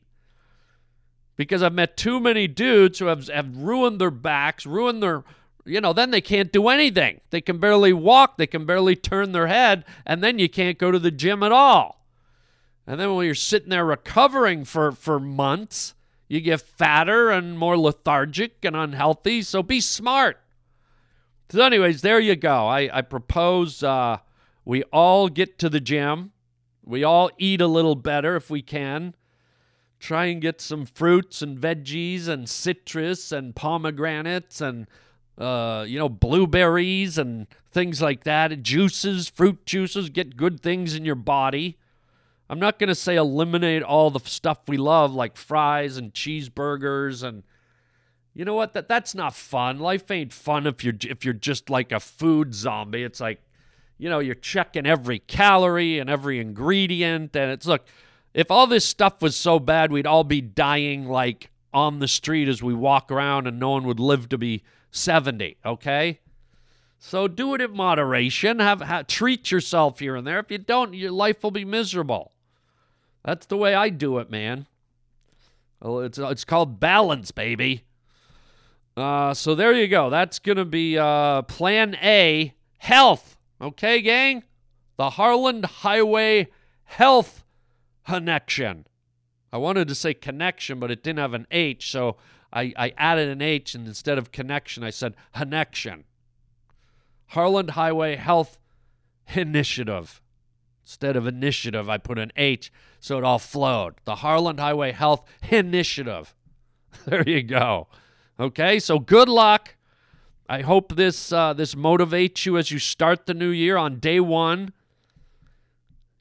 because 1.36 1.62
i've 1.62 1.72
met 1.72 1.96
too 1.96 2.20
many 2.20 2.46
dudes 2.46 2.98
who 2.98 3.06
have 3.06 3.26
have 3.28 3.56
ruined 3.56 4.00
their 4.00 4.10
backs 4.10 4.66
ruined 4.66 5.02
their 5.02 5.24
you 5.66 5.80
know, 5.80 5.94
then 5.94 6.10
they 6.10 6.20
can't 6.20 6.52
do 6.52 6.68
anything. 6.68 7.22
They 7.30 7.40
can 7.40 7.56
barely 7.56 7.94
walk, 7.94 8.36
they 8.36 8.46
can 8.46 8.66
barely 8.66 8.96
turn 8.96 9.32
their 9.32 9.46
head, 9.46 9.86
and 10.04 10.22
then 10.22 10.38
you 10.38 10.46
can't 10.46 10.76
go 10.76 10.90
to 10.90 10.98
the 10.98 11.10
gym 11.10 11.42
at 11.42 11.52
all. 11.52 12.03
And 12.86 13.00
then 13.00 13.14
when 13.14 13.26
you're 13.26 13.34
sitting 13.34 13.70
there 13.70 13.84
recovering 13.84 14.64
for, 14.64 14.92
for 14.92 15.18
months, 15.18 15.94
you 16.28 16.40
get 16.40 16.60
fatter 16.60 17.30
and 17.30 17.58
more 17.58 17.78
lethargic 17.78 18.64
and 18.64 18.76
unhealthy. 18.76 19.42
So 19.42 19.62
be 19.62 19.80
smart. 19.80 20.40
So, 21.50 21.62
anyways, 21.62 22.02
there 22.02 22.20
you 22.20 22.36
go. 22.36 22.66
I, 22.66 22.90
I 22.92 23.02
propose 23.02 23.82
uh, 23.82 24.18
we 24.64 24.82
all 24.84 25.28
get 25.28 25.58
to 25.60 25.68
the 25.68 25.80
gym. 25.80 26.32
We 26.84 27.04
all 27.04 27.30
eat 27.38 27.60
a 27.60 27.66
little 27.66 27.94
better 27.94 28.36
if 28.36 28.50
we 28.50 28.62
can. 28.62 29.14
Try 30.00 30.26
and 30.26 30.40
get 30.40 30.60
some 30.60 30.84
fruits 30.84 31.40
and 31.42 31.58
veggies 31.58 32.28
and 32.28 32.48
citrus 32.48 33.32
and 33.32 33.54
pomegranates 33.54 34.60
and 34.60 34.86
uh, 35.38 35.84
you 35.86 35.98
know, 35.98 36.08
blueberries 36.08 37.18
and 37.18 37.46
things 37.70 38.00
like 38.00 38.24
that, 38.24 38.62
juices, 38.62 39.28
fruit 39.28 39.66
juices, 39.66 40.10
get 40.10 40.36
good 40.36 40.60
things 40.60 40.94
in 40.94 41.04
your 41.04 41.14
body. 41.14 41.78
I'm 42.48 42.58
not 42.58 42.78
going 42.78 42.88
to 42.88 42.94
say 42.94 43.16
eliminate 43.16 43.82
all 43.82 44.10
the 44.10 44.20
stuff 44.20 44.58
we 44.68 44.76
love 44.76 45.14
like 45.14 45.36
fries 45.36 45.96
and 45.96 46.12
cheeseburgers 46.12 47.22
and 47.22 47.42
you 48.34 48.44
know 48.44 48.54
what 48.54 48.74
that 48.74 48.88
that's 48.88 49.14
not 49.14 49.34
fun. 49.34 49.78
Life 49.78 50.10
ain't 50.10 50.32
fun 50.32 50.66
if 50.66 50.82
you're 50.82 50.94
if 51.08 51.24
you're 51.24 51.34
just 51.34 51.70
like 51.70 51.92
a 51.92 52.00
food 52.00 52.54
zombie. 52.54 53.04
It's 53.04 53.20
like 53.20 53.40
you 53.96 54.08
know, 54.08 54.18
you're 54.18 54.34
checking 54.34 54.86
every 54.86 55.20
calorie 55.20 55.98
and 56.00 56.10
every 56.10 56.40
ingredient 56.40 57.36
and 57.36 57.50
it's 57.52 57.66
look, 57.66 57.86
if 58.34 58.50
all 58.50 58.66
this 58.66 58.84
stuff 58.84 59.22
was 59.22 59.36
so 59.36 59.58
bad, 59.58 59.92
we'd 59.92 60.06
all 60.06 60.24
be 60.24 60.40
dying 60.40 61.06
like 61.06 61.50
on 61.72 62.00
the 62.00 62.08
street 62.08 62.48
as 62.48 62.62
we 62.62 62.74
walk 62.74 63.10
around 63.10 63.46
and 63.46 63.58
no 63.58 63.70
one 63.70 63.84
would 63.84 64.00
live 64.00 64.28
to 64.28 64.38
be 64.38 64.62
70, 64.90 65.56
okay? 65.64 66.20
So 66.98 67.28
do 67.28 67.54
it 67.54 67.60
in 67.60 67.76
moderation. 67.76 68.60
Have, 68.60 68.80
have, 68.80 69.06
treat 69.06 69.50
yourself 69.50 69.98
here 69.98 70.16
and 70.16 70.26
there. 70.26 70.38
If 70.38 70.50
you 70.50 70.58
don't, 70.58 70.94
your 70.94 71.10
life 71.10 71.42
will 71.42 71.50
be 71.50 71.64
miserable. 71.64 72.32
That's 73.24 73.46
the 73.46 73.56
way 73.56 73.74
I 73.74 73.88
do 73.88 74.18
it, 74.18 74.30
man. 74.30 74.66
Well, 75.80 76.00
it's 76.00 76.18
it's 76.18 76.44
called 76.44 76.80
balance, 76.80 77.30
baby. 77.30 77.84
Uh, 78.96 79.34
so 79.34 79.54
there 79.54 79.72
you 79.72 79.88
go. 79.88 80.10
That's 80.10 80.38
gonna 80.38 80.64
be 80.64 80.98
uh, 80.98 81.42
Plan 81.42 81.96
A, 81.96 82.54
health. 82.78 83.36
Okay, 83.60 84.00
gang. 84.00 84.44
The 84.96 85.10
Harland 85.10 85.64
Highway 85.64 86.48
Health 86.84 87.44
Connection. 88.06 88.86
I 89.52 89.56
wanted 89.56 89.88
to 89.88 89.94
say 89.94 90.14
connection, 90.14 90.78
but 90.78 90.90
it 90.90 91.02
didn't 91.02 91.20
have 91.20 91.34
an 91.34 91.46
H, 91.50 91.90
so 91.90 92.16
I, 92.52 92.72
I 92.76 92.92
added 92.96 93.28
an 93.28 93.42
H, 93.42 93.74
and 93.74 93.86
instead 93.86 94.18
of 94.18 94.32
connection, 94.32 94.84
I 94.84 94.90
said 94.90 95.14
connection. 95.34 96.04
Harland 97.28 97.70
Highway 97.70 98.16
Health 98.16 98.58
Initiative. 99.34 100.20
Instead 100.84 101.16
of 101.16 101.26
initiative, 101.26 101.88
I 101.88 101.98
put 101.98 102.18
an 102.18 102.30
H 102.36 102.70
so 103.00 103.18
it 103.18 103.24
all 103.24 103.38
flowed. 103.38 103.94
The 104.04 104.16
Harland 104.16 104.60
Highway 104.60 104.92
Health 104.92 105.24
Initiative. 105.50 106.34
There 107.06 107.28
you 107.28 107.42
go. 107.42 107.88
Okay, 108.40 108.78
so 108.78 108.98
good 108.98 109.28
luck. 109.28 109.74
I 110.48 110.62
hope 110.62 110.94
this 110.94 111.32
uh, 111.32 111.52
this 111.52 111.74
motivates 111.74 112.46
you 112.46 112.56
as 112.56 112.70
you 112.70 112.78
start 112.78 113.26
the 113.26 113.34
new 113.34 113.50
year 113.50 113.76
on 113.76 113.98
day 113.98 114.20
one. 114.20 114.72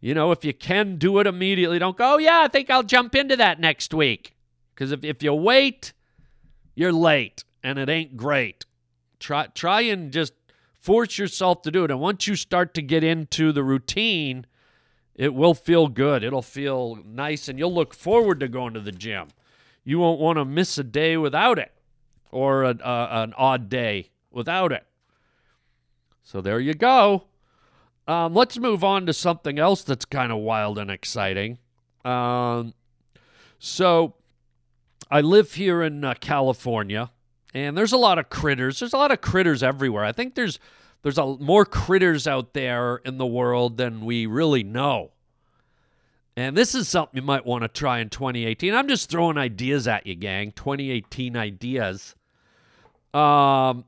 You 0.01 0.13
know, 0.13 0.31
if 0.31 0.43
you 0.43 0.53
can 0.53 0.97
do 0.97 1.19
it 1.19 1.27
immediately, 1.27 1.79
don't 1.79 1.95
go, 1.95 2.15
oh, 2.15 2.17
yeah, 2.17 2.41
I 2.41 2.49
think 2.49 2.69
I'll 2.69 2.83
jump 2.83 3.15
into 3.15 3.37
that 3.37 3.61
next 3.61 3.93
week. 3.93 4.35
Because 4.75 4.91
if, 4.91 5.05
if 5.05 5.23
you 5.23 5.33
wait, 5.33 5.93
you're 6.75 6.91
late 6.91 7.45
and 7.63 7.79
it 7.79 7.87
ain't 7.87 8.17
great. 8.17 8.65
Try, 9.19 9.47
try 9.55 9.81
and 9.81 10.11
just 10.11 10.33
force 10.81 11.17
yourself 11.17 11.61
to 11.61 11.71
do 11.71 11.85
it. 11.85 11.91
And 11.91 12.01
once 12.01 12.27
you 12.27 12.35
start 12.35 12.73
to 12.73 12.81
get 12.81 13.05
into 13.05 13.53
the 13.53 13.63
routine, 13.63 14.45
it 15.15 15.33
will 15.33 15.53
feel 15.53 15.87
good. 15.87 16.23
It'll 16.23 16.41
feel 16.41 16.99
nice 17.05 17.47
and 17.47 17.59
you'll 17.59 17.73
look 17.73 17.93
forward 17.93 18.39
to 18.39 18.47
going 18.47 18.73
to 18.73 18.79
the 18.79 18.91
gym. 18.91 19.27
You 19.83 19.99
won't 19.99 20.19
want 20.19 20.37
to 20.37 20.45
miss 20.45 20.77
a 20.77 20.83
day 20.83 21.17
without 21.17 21.59
it 21.59 21.71
or 22.31 22.63
a, 22.63 22.77
a, 22.83 23.07
an 23.23 23.33
odd 23.37 23.69
day 23.69 24.09
without 24.31 24.71
it. 24.71 24.85
So 26.23 26.41
there 26.41 26.59
you 26.59 26.73
go. 26.73 27.25
Um, 28.07 28.33
let's 28.33 28.57
move 28.57 28.83
on 28.83 29.05
to 29.05 29.13
something 29.13 29.59
else 29.59 29.83
that's 29.83 30.05
kind 30.05 30.31
of 30.31 30.39
wild 30.39 30.77
and 30.77 30.89
exciting. 30.89 31.59
Um, 32.03 32.73
so, 33.59 34.15
I 35.09 35.21
live 35.21 35.53
here 35.53 35.81
in 35.81 36.03
uh, 36.03 36.15
California, 36.19 37.11
and 37.53 37.77
there's 37.77 37.93
a 37.93 37.97
lot 37.97 38.19
of 38.19 38.29
critters. 38.29 38.79
There's 38.79 38.93
a 38.93 38.97
lot 38.97 39.11
of 39.11 39.21
critters 39.21 39.63
everywhere. 39.63 40.03
I 40.03 40.11
think 40.11 40.35
there's 40.35 40.59
there's 41.03 41.17
a, 41.17 41.37
more 41.37 41.65
critters 41.65 42.27
out 42.27 42.53
there 42.53 42.97
in 42.97 43.17
the 43.17 43.25
world 43.25 43.77
than 43.77 44.05
we 44.05 44.25
really 44.25 44.63
know. 44.63 45.11
And 46.35 46.57
this 46.57 46.73
is 46.73 46.89
something 46.89 47.15
you 47.15 47.21
might 47.21 47.45
want 47.45 47.63
to 47.63 47.67
try 47.67 47.99
in 47.99 48.09
2018. 48.09 48.73
I'm 48.73 48.87
just 48.87 49.09
throwing 49.09 49.37
ideas 49.37 49.87
at 49.87 50.07
you, 50.07 50.15
gang. 50.15 50.51
2018 50.53 51.37
ideas. 51.37 52.15
Um, 53.13 53.85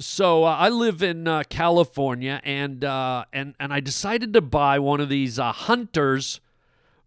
so 0.00 0.44
uh, 0.44 0.56
I 0.56 0.70
live 0.70 1.02
in 1.02 1.28
uh, 1.28 1.44
California, 1.48 2.40
and 2.42 2.82
uh, 2.84 3.26
and 3.32 3.54
and 3.60 3.72
I 3.72 3.80
decided 3.80 4.32
to 4.32 4.40
buy 4.40 4.78
one 4.78 5.00
of 5.00 5.08
these 5.08 5.38
uh, 5.38 5.52
Hunters 5.52 6.40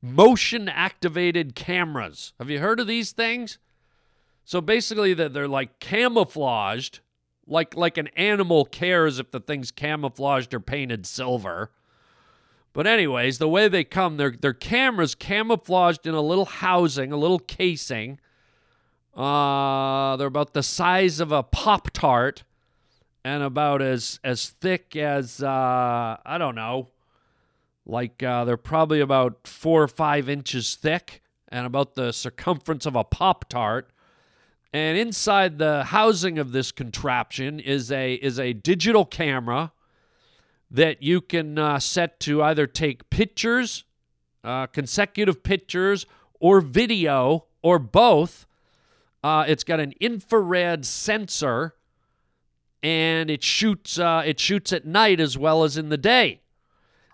motion 0.02 0.70
activated 0.70 1.56
cameras. 1.56 2.34
Have 2.40 2.50
you 2.50 2.60
heard 2.60 2.80
of 2.80 2.88
these 2.88 3.12
things? 3.12 3.58
So 4.46 4.62
basically, 4.62 5.14
they're, 5.14 5.30
they're 5.30 5.48
like 5.48 5.80
camouflaged, 5.80 7.00
like 7.48 7.76
like 7.76 7.98
an 7.98 8.08
animal 8.10 8.66
cares 8.66 9.20
if 9.20 9.32
the 9.32 9.40
thing's 9.40 9.72
camouflaged 9.72 10.54
or 10.54 10.60
painted 10.60 11.06
silver. 11.06 11.72
But 12.74 12.88
anyways, 12.88 13.38
the 13.38 13.48
way 13.48 13.68
they 13.68 13.84
come, 13.84 14.18
they're 14.18 14.36
they're 14.40 14.54
cameras 14.54 15.16
camouflaged 15.16 16.08
in 16.08 16.14
a 16.14 16.22
little 16.22 16.46
housing, 16.46 17.12
a 17.12 17.18
little 17.18 17.40
casing. 17.40 18.20
Uh, 19.16 20.16
they're 20.18 20.28
about 20.28 20.54
the 20.54 20.64
size 20.64 21.20
of 21.20 21.32
a 21.32 21.44
pop 21.44 21.92
tart 21.92 22.44
and 23.24 23.44
about 23.44 23.82
as 23.82 24.20
as 24.24 24.50
thick 24.50 24.96
as 24.96 25.44
uh, 25.44 26.18
I 26.26 26.38
don't 26.38 26.56
know, 26.56 26.90
like 27.86 28.24
uh, 28.24 28.44
they're 28.46 28.58
probably 28.58 29.02
about 29.02 29.48
four 29.48 29.84
or 29.84 29.88
five 29.88 30.28
inches 30.28 30.76
thick, 30.76 31.22
and 31.50 31.66
about 31.68 31.96
the 31.96 32.12
circumference 32.12 32.86
of 32.86 32.96
a 32.96 33.04
pop 33.04 33.48
tart. 33.50 33.92
And 34.74 34.98
inside 34.98 35.60
the 35.60 35.84
housing 35.84 36.40
of 36.40 36.52
this 36.52 36.72
contraption 36.72 37.60
is 37.60 37.92
a 37.92 38.16
is 38.16 38.40
a 38.40 38.54
digital 38.54 39.06
camera 39.06 39.72
that 40.72 41.04
you 41.04 41.22
can 41.22 41.60
uh, 41.60 41.80
set 41.80 42.20
to 42.22 42.42
either 42.42 42.66
take 42.66 43.08
pictures, 43.12 43.84
uh, 44.44 44.66
consecutive 44.66 45.44
pictures, 45.44 46.08
or 46.40 46.60
video, 46.60 47.46
or 47.62 47.78
both. 47.78 48.48
Uh, 49.24 49.46
it's 49.48 49.64
got 49.64 49.80
an 49.80 49.94
infrared 50.00 50.86
sensor 50.86 51.76
and 52.82 53.30
it 53.30 53.44
shoots 53.44 53.98
uh, 54.00 54.24
it 54.26 54.40
shoots 54.40 54.74
at 54.74 54.86
night 54.86 55.20
as 55.20 55.38
well 55.38 55.64
as 55.64 55.78
in 55.78 55.90
the 55.90 55.98
day. 55.98 56.42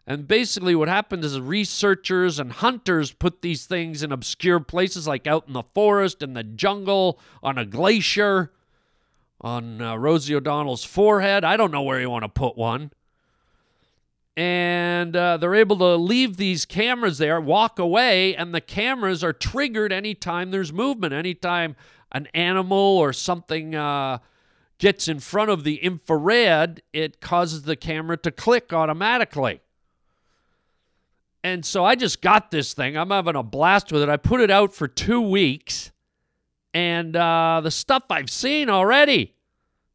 And 0.10 0.28
basically, 0.28 0.74
what 0.74 0.88
happens 0.88 1.24
is 1.24 1.40
researchers 1.40 2.40
and 2.40 2.52
hunters 2.52 3.12
put 3.12 3.44
these 3.44 3.68
things 3.68 4.02
in 4.02 4.12
obscure 4.12 4.60
places, 4.60 5.08
like 5.08 5.28
out 5.28 5.46
in 5.46 5.54
the 5.54 5.62
forest, 5.76 6.24
in 6.24 6.34
the 6.34 6.44
jungle, 6.44 7.20
on 7.44 7.60
a 7.60 7.66
glacier, 7.66 8.52
on 9.40 9.80
uh, 9.80 9.96
Rosie 9.98 10.34
O'Donnell's 10.34 10.84
forehead. 10.84 11.44
I 11.44 11.58
don't 11.58 11.70
know 11.70 11.84
where 11.84 12.02
you 12.02 12.10
want 12.10 12.24
to 12.24 12.30
put 12.30 12.58
one. 12.58 12.92
And 14.36 15.16
uh, 15.16 15.38
they're 15.38 15.54
able 15.54 15.78
to 15.78 15.96
leave 15.96 16.38
these 16.38 16.66
cameras 16.66 17.20
there, 17.20 17.40
walk 17.40 17.78
away, 17.78 18.36
and 18.36 18.52
the 18.52 18.62
cameras 18.62 19.24
are 19.24 19.34
triggered 19.34 19.94
anytime 19.94 20.50
there's 20.50 20.74
movement, 20.74 21.14
anytime 21.14 21.76
an 22.12 22.26
animal 22.34 22.80
or 22.98 23.14
something 23.14 23.76
uh, 23.76 24.18
gets 24.80 25.08
in 25.08 25.20
front 25.20 25.52
of 25.52 25.64
the 25.64 25.76
infrared, 25.76 26.82
it 26.94 27.22
causes 27.22 27.62
the 27.62 27.76
camera 27.76 28.18
to 28.18 28.32
click 28.32 28.74
automatically. 28.74 29.62
And 31.44 31.66
so 31.66 31.86
I 31.86 31.96
just 31.96 32.22
got 32.22 32.52
this 32.52 32.74
thing. 32.74 32.98
I'm 32.98 33.12
having 33.12 33.36
a 33.36 33.44
blast 33.44 33.92
with 33.92 34.02
it. 34.02 34.10
I 34.10 34.18
put 34.18 34.42
it 34.42 34.52
out 34.52 34.74
for 34.74 34.88
two 34.88 35.22
weeks, 35.22 35.92
and 36.74 37.16
uh, 37.16 37.62
the 37.64 37.72
stuff 37.72 38.04
I've 38.10 38.30
seen 38.30 38.70
already 38.70 39.36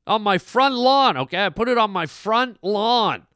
on 0.07 0.23
my 0.23 0.39
front 0.39 0.75
lawn. 0.75 1.17
Okay, 1.17 1.45
I 1.45 1.51
put 1.51 1.69
it 1.69 1.77
on 1.77 1.91
my 1.91 2.07
front 2.07 2.59
lawn. 2.63 3.27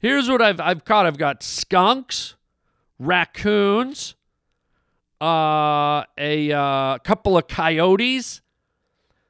Here's 0.00 0.28
what 0.28 0.40
I've 0.40 0.60
I've 0.60 0.84
caught. 0.84 1.06
I've 1.06 1.18
got 1.18 1.42
skunks, 1.42 2.36
raccoons, 3.00 4.14
uh, 5.20 6.04
a 6.16 6.52
uh, 6.52 6.98
couple 6.98 7.36
of 7.36 7.48
coyotes, 7.48 8.40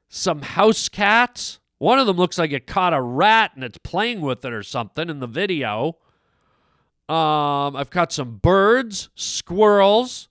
some 0.08 0.42
house 0.42 0.88
cats. 0.90 1.60
One 1.78 1.98
of 1.98 2.06
them 2.06 2.16
looks 2.16 2.36
like 2.36 2.50
it 2.50 2.66
caught 2.66 2.92
a 2.92 3.00
rat 3.00 3.52
and 3.54 3.64
it's 3.64 3.78
playing 3.78 4.20
with 4.20 4.44
it 4.44 4.52
or 4.52 4.62
something 4.62 5.08
in 5.08 5.20
the 5.20 5.26
video. 5.26 5.96
Um, 7.08 7.74
I've 7.74 7.90
got 7.90 8.12
some 8.12 8.36
birds, 8.36 9.08
squirrels, 9.14 10.28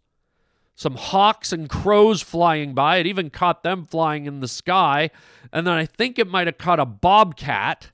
some 0.76 0.96
hawks 0.96 1.52
and 1.52 1.68
crows 1.68 2.22
flying 2.22 2.76
by. 2.76 2.98
It 2.98 3.08
even 3.08 3.32
caught 3.32 3.64
them 3.64 3.88
flying 3.88 4.28
in 4.28 4.42
the 4.42 4.48
sky. 4.48 5.10
And 5.52 5.66
then 5.66 5.74
I 5.74 5.88
think 5.88 6.20
it 6.20 6.28
might 6.28 6.46
have 6.46 6.60
caught 6.60 6.80
a 6.80 6.86
bobcat. 6.86 7.92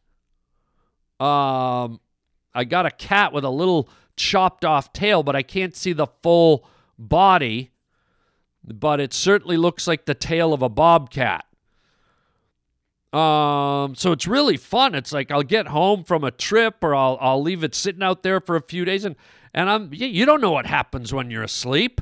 Um, 1.18 2.02
I 2.54 2.66
got 2.66 2.86
a 2.86 2.92
cat 2.92 3.32
with 3.32 3.46
a 3.46 3.50
little 3.50 3.88
chopped 4.18 4.66
off 4.66 4.92
tail, 4.92 5.24
but 5.24 5.36
I 5.36 5.44
can't 5.44 5.76
see 5.76 5.94
the 5.94 6.08
full 6.22 6.68
body. 7.00 7.72
But 8.66 9.00
it 9.00 9.14
certainly 9.14 9.56
looks 9.56 9.88
like 9.88 10.06
the 10.06 10.14
tail 10.14 10.54
of 10.54 10.62
a 10.62 10.70
bobcat. 10.70 11.46
Um, 13.14 13.94
so 13.94 14.12
it's 14.12 14.26
really 14.26 14.58
fun. 14.58 14.96
It's 14.96 15.12
like 15.12 15.30
I'll 15.30 15.44
get 15.44 15.68
home 15.68 16.04
from 16.04 16.24
a 16.24 16.32
trip 16.32 16.78
or 16.82 16.96
I'll 16.96 17.18
I'll 17.22 17.42
leave 17.42 17.64
it 17.64 17.76
sitting 17.76 18.02
out 18.02 18.24
there 18.24 18.42
for 18.42 18.56
a 18.56 18.62
few 18.62 18.86
days 18.86 19.06
and 19.06 19.16
and 19.54 19.70
I'm 19.70 19.90
you 19.92 20.26
don't 20.26 20.42
know 20.42 20.52
what 20.52 20.66
happens 20.66 21.14
when 21.14 21.30
you're 21.30 21.44
asleep. 21.44 22.02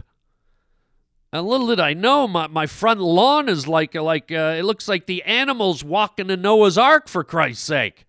And 1.34 1.46
little 1.46 1.68
did 1.68 1.80
I 1.80 1.94
know, 1.94 2.28
my, 2.28 2.48
my 2.48 2.66
front 2.66 3.02
lawn 3.02 3.50
is 3.50 3.68
like 3.68 3.94
like 3.94 4.32
uh, 4.32 4.56
it 4.58 4.64
looks 4.64 4.88
like 4.88 5.06
the 5.06 5.22
animals 5.24 5.84
walking 5.84 6.30
to 6.30 6.38
Noah's 6.38 6.78
Ark 6.78 7.10
for 7.10 7.26
Christ's 7.26 7.66
sake. 7.66 8.06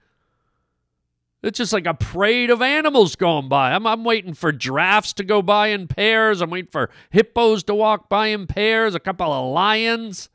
It's 1.43 1.59
just 1.59 1.73
like 1.73 1.87
a 1.87 1.95
parade 1.95 2.51
of 2.51 2.63
animals 2.63 3.17
going 3.17 3.49
by. 3.49 3.73
I'm, 3.73 3.85
I'm 3.85 4.05
waiting 4.05 4.33
for 4.33 4.53
giraffes 4.53 5.13
to 5.15 5.25
go 5.25 5.43
by 5.43 5.69
in 5.69 5.89
pairs. 5.89 6.41
I'm 6.41 6.51
waiting 6.51 6.71
for 6.71 6.89
hippos 7.11 7.65
to 7.65 7.75
walk 7.75 8.09
by 8.09 8.29
in 8.29 8.47
pairs, 8.47 8.95
a 8.95 9.01
couple 9.01 9.33
of 9.33 9.53
lions 9.53 10.29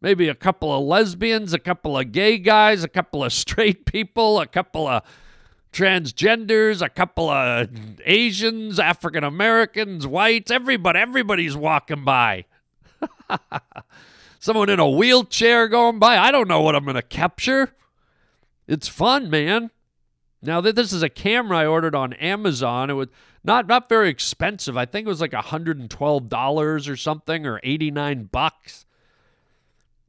maybe 0.00 0.28
a 0.28 0.34
couple 0.34 0.72
of 0.72 0.84
lesbians, 0.84 1.52
a 1.52 1.58
couple 1.58 1.98
of 1.98 2.12
gay 2.12 2.38
guys, 2.38 2.84
a 2.84 2.88
couple 2.88 3.24
of 3.24 3.32
straight 3.32 3.86
people, 3.86 4.40
a 4.40 4.46
couple 4.46 4.86
of 4.86 5.02
transgenders, 5.72 6.82
a 6.82 6.88
couple 6.88 7.28
of 7.28 7.68
Asians, 8.04 8.78
African 8.78 9.24
Americans, 9.24 10.06
whites, 10.06 10.50
everybody, 10.50 10.98
everybody's 10.98 11.56
walking 11.56 12.04
by. 12.04 12.46
Someone 14.40 14.70
in 14.70 14.80
a 14.80 14.88
wheelchair 14.88 15.68
going 15.68 15.98
by. 15.98 16.16
I 16.16 16.30
don't 16.30 16.48
know 16.48 16.62
what 16.62 16.74
I'm 16.74 16.84
going 16.84 16.96
to 16.96 17.02
capture. 17.02 17.74
It's 18.66 18.88
fun, 18.88 19.28
man. 19.28 19.70
Now 20.42 20.62
that 20.62 20.74
this 20.74 20.92
is 20.92 21.02
a 21.02 21.10
camera 21.10 21.58
I 21.58 21.66
ordered 21.66 21.94
on 21.94 22.14
Amazon, 22.14 22.88
it 22.88 22.94
was 22.94 23.08
not 23.44 23.66
not 23.66 23.90
very 23.90 24.08
expensive. 24.08 24.76
I 24.76 24.86
think 24.86 25.06
it 25.06 25.08
was 25.08 25.20
like 25.20 25.32
$112 25.32 26.88
or 26.88 26.96
something 26.96 27.46
or 27.46 27.60
89 27.62 28.24
bucks 28.24 28.86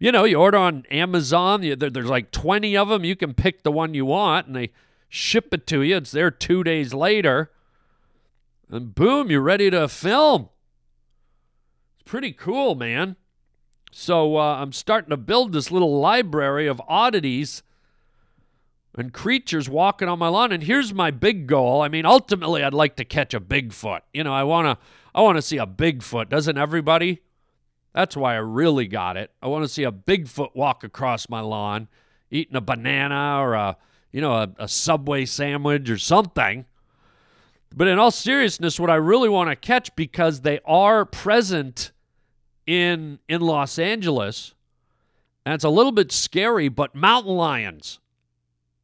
you 0.02 0.12
know, 0.12 0.24
you 0.24 0.36
order 0.36 0.58
on 0.58 0.84
Amazon, 0.90 1.62
you, 1.62 1.76
there, 1.76 1.92
there's 1.92 2.10
like 2.10 2.32
20 2.32 2.76
of 2.76 2.90
them. 2.90 3.06
You 3.06 3.16
can 3.16 3.36
pick 3.36 3.62
the 3.62 3.72
one 3.72 3.94
you 3.94 4.04
want 4.04 4.48
and 4.48 4.56
they 4.56 4.72
ship 5.08 5.54
it 5.54 5.68
to 5.68 5.84
you. 5.84 5.98
It's 5.98 6.10
there 6.10 6.32
two 6.32 6.64
days 6.64 6.92
later. 6.92 7.52
And 8.72 8.96
boom, 8.96 9.30
you're 9.30 9.42
ready 9.42 9.70
to 9.70 9.88
film. 9.88 10.50
It's 12.00 12.10
pretty 12.10 12.32
cool, 12.32 12.74
man. 12.74 13.16
So 13.92 14.38
uh, 14.38 14.56
I'm 14.56 14.72
starting 14.72 15.12
to 15.12 15.18
build 15.18 15.54
this 15.54 15.70
little 15.70 16.00
library 16.00 16.66
of 16.66 16.82
oddities 16.88 17.62
and 18.96 19.14
creatures 19.14 19.70
walking 19.70 20.08
on 20.08 20.18
my 20.18 20.30
lawn. 20.30 20.52
And 20.52 20.64
here's 20.64 20.96
my 20.96 21.12
big 21.12 21.46
goal. 21.46 21.80
I 21.84 21.90
mean, 21.90 22.08
ultimately, 22.08 22.64
I'd 22.64 22.74
like 22.74 22.96
to 22.96 23.06
catch 23.06 23.36
a 23.36 23.40
Bigfoot. 23.40 24.02
You 24.16 24.24
know, 24.24 24.34
I 24.34 24.46
wanna, 24.46 24.80
I 25.14 25.22
wanna 25.22 25.44
see 25.44 25.60
a 25.60 25.68
Bigfoot. 25.68 26.30
Doesn't 26.30 26.58
everybody? 26.58 27.22
That's 27.94 28.16
why 28.16 28.34
I 28.34 28.38
really 28.38 28.88
got 28.88 29.18
it. 29.18 29.32
I 29.42 29.48
want 29.48 29.64
to 29.64 29.70
see 29.70 29.84
a 29.84 29.92
Bigfoot 29.92 30.56
walk 30.56 30.84
across 30.84 31.30
my 31.30 31.42
lawn, 31.42 31.88
eating 32.30 32.56
a 32.56 32.62
banana 32.62 33.40
or 33.40 33.54
a, 33.54 33.78
you 34.12 34.22
know, 34.22 34.34
a, 34.34 34.50
a 34.60 34.68
Subway 34.68 35.26
sandwich 35.26 35.90
or 35.90 35.98
something. 35.98 36.66
But 37.76 37.88
in 37.88 38.00
all 38.00 38.12
seriousness, 38.12 38.80
what 38.80 38.90
I 38.90 38.96
really 38.96 39.30
want 39.30 39.50
to 39.50 39.56
catch 39.56 39.96
because 39.96 40.42
they 40.42 40.60
are 40.66 41.06
present 41.06 41.92
in 42.66 43.20
in 43.28 43.42
Los 43.42 43.80
Angeles, 43.80 44.54
and 45.46 45.54
it's 45.56 45.64
a 45.64 45.70
little 45.70 45.92
bit 45.92 46.12
scary, 46.12 46.70
but 46.70 46.96
mountain 46.96 47.36
lions. 47.36 48.00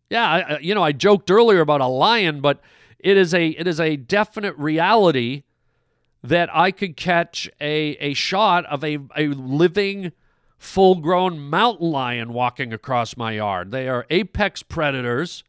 Yeah, 0.09 0.25
I, 0.25 0.59
you 0.59 0.73
know, 0.73 0.83
I 0.83 0.93
joked 0.93 1.29
earlier 1.29 1.59
about 1.59 1.81
a 1.81 1.87
lion, 1.87 2.39
but 2.39 2.61
it 2.99 3.17
is 3.17 3.33
a 3.33 3.47
it 3.49 3.67
is 3.67 3.79
a 3.79 3.97
definite 3.97 4.57
reality 4.57 5.43
that 6.23 6.53
I 6.55 6.71
could 6.71 6.97
catch 6.97 7.49
a 7.61 7.97
a 7.99 8.13
shot 8.13 8.65
of 8.65 8.83
a 8.83 8.99
a 9.15 9.27
living 9.27 10.11
full 10.57 10.95
grown 10.95 11.39
mountain 11.39 11.91
lion 11.91 12.33
walking 12.33 12.73
across 12.73 13.15
my 13.15 13.33
yard. 13.33 13.71
They 13.71 13.87
are 13.87 14.05
apex 14.09 14.63
predators. 14.63 15.43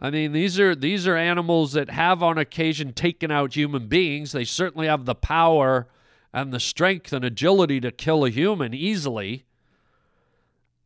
I 0.00 0.10
mean, 0.10 0.32
these 0.32 0.60
are 0.60 0.74
these 0.74 1.06
are 1.06 1.16
animals 1.16 1.72
that 1.72 1.90
have 1.90 2.22
on 2.22 2.38
occasion 2.38 2.92
taken 2.92 3.30
out 3.30 3.54
human 3.54 3.88
beings. 3.88 4.32
They 4.32 4.44
certainly 4.44 4.86
have 4.86 5.04
the 5.04 5.14
power 5.14 5.88
and 6.32 6.52
the 6.52 6.60
strength 6.60 7.12
and 7.12 7.24
agility 7.24 7.80
to 7.80 7.90
kill 7.90 8.24
a 8.24 8.30
human 8.30 8.74
easily. 8.74 9.44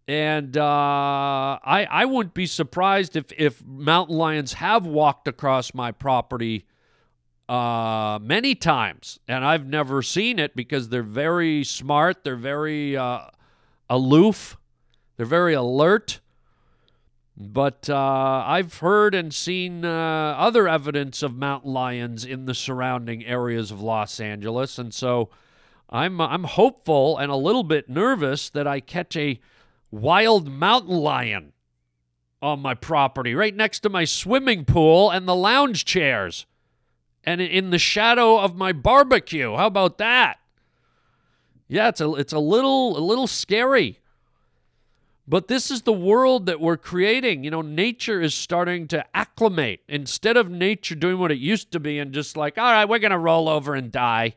And 0.09 0.57
uh, 0.57 1.59
I 1.65 1.87
I 1.91 2.05
wouldn't 2.07 2.35
be 2.35 2.47
surprised 2.47 3.17
if 3.17 3.33
if 3.37 3.65
mountain 3.65 4.17
lions 4.17 4.55
have 4.55 4.87
walked 4.87 5.29
across 5.29 5.75
my 5.75 5.93
property 5.93 6.67
uh, 7.53 8.19
many 8.23 8.55
times, 8.55 9.21
and 9.29 9.45
I've 9.45 9.67
never 9.67 10.01
seen 10.01 10.39
it 10.39 10.57
because 10.57 10.89
they're 10.89 11.03
very 11.03 11.65
smart. 11.65 12.25
They're 12.25 12.35
very 12.35 12.97
uh, 12.97 13.27
aloof. 13.91 14.57
They're 15.19 15.27
very 15.27 15.53
alert. 15.53 16.21
But 17.37 17.91
uh, 17.91 18.45
I've 18.47 18.79
heard 18.79 19.15
and 19.15 19.35
seen 19.35 19.85
uh, 19.85 20.35
other 20.39 20.67
evidence 20.67 21.23
of 21.23 21.37
mountain 21.37 21.75
lions 21.75 22.25
in 22.25 22.47
the 22.47 22.55
surrounding 22.55 23.23
areas 23.27 23.71
of 23.71 23.83
Los 23.83 24.19
Angeles, 24.19 24.79
and 24.79 24.95
so 24.95 25.29
I'm 25.91 26.23
I'm 26.23 26.45
hopeful 26.45 27.19
and 27.19 27.31
a 27.31 27.37
little 27.37 27.65
bit 27.65 27.87
nervous 27.87 28.49
that 28.51 28.67
I 28.67 28.81
catch 28.81 29.15
a 29.15 29.41
wild 29.91 30.51
mountain 30.51 30.97
lion 30.97 31.53
on 32.41 32.61
my 32.61 32.73
property, 32.73 33.35
right 33.35 33.55
next 33.55 33.81
to 33.81 33.91
my 33.91 34.07
swimming 34.07 34.65
pool 34.65 35.11
and 35.11 35.29
the 35.29 35.35
lounge 35.35 35.85
chairs, 35.85 36.47
and 37.25 37.41
in 37.41 37.71
the 37.71 37.79
shadow 37.79 38.39
of 38.39 38.57
my 38.57 38.73
barbecue. 38.73 39.57
How 39.57 39.67
about 39.67 39.99
that? 39.99 40.39
Yeah, 41.69 41.89
it's 41.89 42.01
a 42.01 42.13
it's 42.15 42.33
a 42.33 42.39
little 42.39 42.99
a 42.99 43.01
little 43.01 43.27
scary. 43.27 43.99
But 45.27 45.47
this 45.49 45.71
is 45.71 45.83
the 45.83 45.93
world 45.93 46.47
that 46.47 46.61
we're 46.61 46.77
creating. 46.77 47.45
You 47.45 47.51
know, 47.53 47.63
nature 47.63 48.21
is 48.21 48.35
starting 48.35 48.89
to 48.89 49.05
acclimate. 49.17 49.81
Instead 49.89 50.37
of 50.37 50.51
nature 50.51 50.97
doing 50.97 51.19
what 51.19 51.31
it 51.31 51.39
used 51.39 51.71
to 51.73 51.81
be 51.81 52.01
and 52.01 52.13
just 52.13 52.37
like, 52.37 52.59
all 52.59 52.71
right, 52.73 52.89
we're 52.89 52.99
going 52.99 53.13
to 53.13 53.19
roll 53.19 53.49
over 53.49 53.75
and 53.75 53.93
die. 53.93 54.35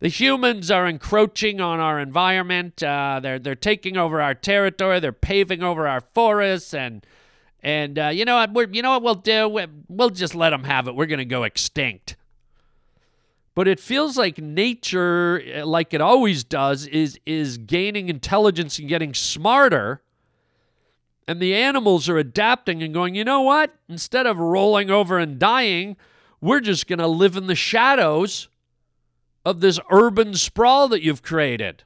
The 0.00 0.08
humans 0.08 0.70
are 0.70 0.86
encroaching 0.86 1.60
on 1.60 1.80
our 1.80 1.98
environment. 2.00 2.82
Uh, 2.82 3.20
they're 3.22 3.38
they're 3.38 3.54
taking 3.54 3.96
over 3.96 4.20
our 4.20 4.34
territory. 4.34 5.00
They're 5.00 5.12
paving 5.12 5.62
over 5.62 5.86
our 5.86 6.00
forests, 6.00 6.74
and 6.74 7.06
and 7.62 7.98
uh, 7.98 8.08
you 8.08 8.24
know 8.24 8.36
what? 8.36 8.52
We're, 8.52 8.68
you 8.68 8.82
know 8.82 8.90
what 8.98 9.02
we'll 9.02 9.14
do? 9.14 9.68
We'll 9.88 10.10
just 10.10 10.34
let 10.34 10.50
them 10.50 10.64
have 10.64 10.88
it. 10.88 10.94
We're 10.94 11.06
going 11.06 11.18
to 11.18 11.24
go 11.24 11.44
extinct. 11.44 12.16
But 13.54 13.68
it 13.68 13.78
feels 13.78 14.16
like 14.16 14.38
nature, 14.38 15.62
like 15.64 15.92
it 15.92 16.00
always 16.00 16.42
does, 16.42 16.86
is 16.86 17.20
is 17.26 17.58
gaining 17.58 18.08
intelligence 18.08 18.78
and 18.78 18.88
getting 18.88 19.14
smarter. 19.14 20.02
And 21.28 21.38
the 21.38 21.54
animals 21.54 22.08
are 22.08 22.18
adapting 22.18 22.82
and 22.82 22.92
going, 22.92 23.14
you 23.14 23.24
know 23.24 23.42
what? 23.42 23.74
Instead 23.88 24.26
of 24.26 24.38
rolling 24.38 24.90
over 24.90 25.18
and 25.18 25.38
dying, 25.38 25.96
we're 26.40 26.60
just 26.60 26.88
going 26.88 26.98
to 26.98 27.06
live 27.06 27.36
in 27.36 27.46
the 27.46 27.54
shadows 27.54 28.48
of 29.44 29.60
this 29.60 29.78
urban 29.90 30.34
sprawl 30.34 30.88
that 30.88 31.02
you've 31.02 31.22
created. 31.22 31.84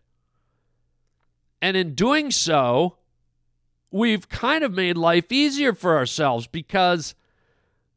And 1.60 1.76
in 1.76 1.94
doing 1.94 2.30
so, 2.30 2.96
we've 3.96 4.28
kind 4.28 4.62
of 4.62 4.72
made 4.72 4.96
life 4.96 5.32
easier 5.32 5.72
for 5.72 5.96
ourselves 5.96 6.46
because, 6.46 7.14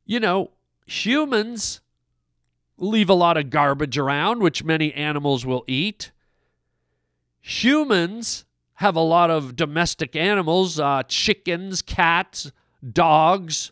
you 0.05 0.19
know, 0.19 0.51
humans 0.85 1.81
leave 2.77 3.09
a 3.09 3.13
lot 3.13 3.37
of 3.37 3.49
garbage 3.49 3.97
around, 3.97 4.41
which 4.41 4.63
many 4.63 4.93
animals 4.93 5.45
will 5.45 5.63
eat. 5.67 6.11
Humans 7.41 8.45
have 8.75 8.95
a 8.95 9.01
lot 9.01 9.29
of 9.29 9.55
domestic 9.55 10.15
animals, 10.15 10.79
uh, 10.79 11.03
chickens, 11.07 11.81
cats, 11.81 12.51
dogs, 12.93 13.71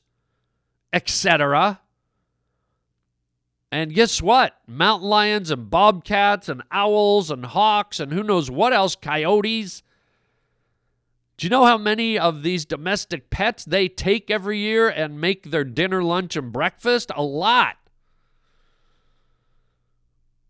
etc. 0.92 1.80
And 3.72 3.94
guess 3.94 4.22
what? 4.22 4.58
Mountain 4.68 5.10
lions 5.10 5.52
and 5.52 5.70
bobcats 5.70 6.50
and 6.50 6.64
owls 6.72 7.32
and 7.32 7.46
hawks 7.46 8.00
and 8.00 8.12
who 8.12 8.24
knows 8.24 8.52
what 8.52 8.74
else, 8.74 8.96
coyotes. 8.96 9.84
Do 11.38 11.46
you 11.46 11.50
know 11.52 11.66
how 11.66 11.78
many 11.78 12.18
of 12.18 12.42
these 12.42 12.66
domestic 12.66 13.30
pets 13.30 13.64
they 13.64 13.88
take 13.88 14.32
every 14.32 14.58
year 14.58 14.90
and 14.90 15.22
make 15.22 15.52
their 15.52 15.64
dinner, 15.64 16.04
lunch, 16.04 16.36
and 16.36 16.52
breakfast? 16.52 17.12
A 17.16 17.22
lot. 17.22 17.76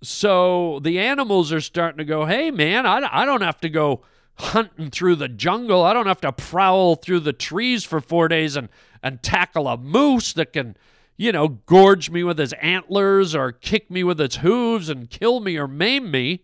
So 0.01 0.79
the 0.81 0.99
animals 0.99 1.51
are 1.51 1.59
starting 1.59 1.97
to 1.97 2.05
go, 2.05 2.25
hey, 2.25 2.51
man, 2.51 2.85
I, 2.85 3.05
I 3.11 3.25
don't 3.25 3.41
have 3.41 3.59
to 3.61 3.69
go 3.69 4.01
hunting 4.35 4.89
through 4.89 5.17
the 5.17 5.27
jungle. 5.27 5.83
I 5.83 5.91
don't 5.91 6.07
have 6.07 6.21
to 6.21 6.31
prowl 6.31 6.95
through 6.95 7.21
the 7.21 7.33
trees 7.33 7.83
for 7.83 7.99
four 7.99 8.27
days 8.27 8.55
and, 8.55 8.69
and 9.03 9.21
tackle 9.21 9.67
a 9.67 9.75
moose 9.75 10.31
that 10.33 10.53
can 10.53 10.77
you 11.17 11.31
know, 11.31 11.47
gorge 11.47 12.11
me 12.11 12.23
with 12.23 12.37
his 12.37 12.53
antlers 12.53 13.33
or 13.33 13.51
kick 13.51 13.89
me 13.89 14.03
with 14.03 14.21
its 14.21 14.37
hooves 14.37 14.87
and 14.87 15.09
kill 15.09 15.39
me 15.39 15.57
or 15.57 15.67
maim 15.67 16.11
me. 16.11 16.43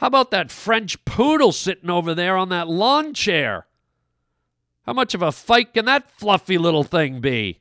How 0.00 0.06
about 0.06 0.30
that 0.30 0.50
French 0.50 1.04
poodle 1.04 1.52
sitting 1.52 1.90
over 1.90 2.14
there 2.14 2.34
on 2.34 2.48
that 2.48 2.68
lawn 2.68 3.12
chair? 3.12 3.66
How 4.86 4.94
much 4.94 5.14
of 5.14 5.20
a 5.20 5.30
fight 5.30 5.74
can 5.74 5.84
that 5.84 6.10
fluffy 6.10 6.56
little 6.56 6.84
thing 6.84 7.20
be? 7.20 7.60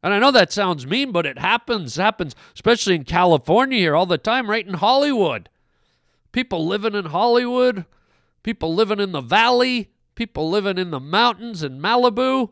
And 0.00 0.14
I 0.14 0.20
know 0.20 0.30
that 0.30 0.52
sounds 0.52 0.86
mean, 0.86 1.10
but 1.10 1.26
it 1.26 1.36
happens. 1.36 1.96
Happens, 1.96 2.36
especially 2.54 2.94
in 2.94 3.02
California 3.02 3.80
here 3.80 3.96
all 3.96 4.06
the 4.06 4.18
time, 4.18 4.48
right 4.48 4.64
in 4.64 4.74
Hollywood. 4.74 5.48
People 6.30 6.64
living 6.64 6.94
in 6.94 7.06
Hollywood, 7.06 7.86
people 8.44 8.72
living 8.72 9.00
in 9.00 9.10
the 9.10 9.20
valley, 9.20 9.90
people 10.14 10.48
living 10.48 10.78
in 10.78 10.92
the 10.92 11.00
mountains 11.00 11.64
in 11.64 11.80
Malibu. 11.80 12.50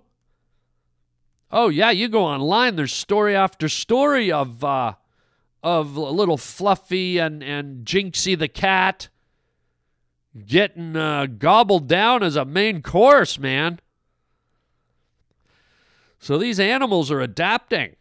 Oh 1.53 1.69
yeah, 1.69 1.93
you 1.93 2.09
go 2.09 2.25
online. 2.25 2.75
There's 2.75 2.93
story 2.93 3.37
after 3.37 3.69
story 3.69 4.33
of 4.33 4.65
uh, 4.65 4.95
of 5.63 5.97
little 5.97 6.39
Fluffy 6.39 7.19
and 7.19 7.41
and 7.41 7.87
Jinxie 7.87 8.37
the 8.37 8.49
cat 8.49 9.11
getting 10.47 10.97
uh, 10.97 11.27
gobbled 11.27 11.89
down 11.89 12.23
as 12.23 12.37
a 12.37 12.45
main 12.45 12.83
course, 12.83 13.39
man. 13.39 13.81
So 16.19 16.39
these 16.39 16.61
animals 16.61 17.11
are 17.11 17.21
adapting. 17.21 17.97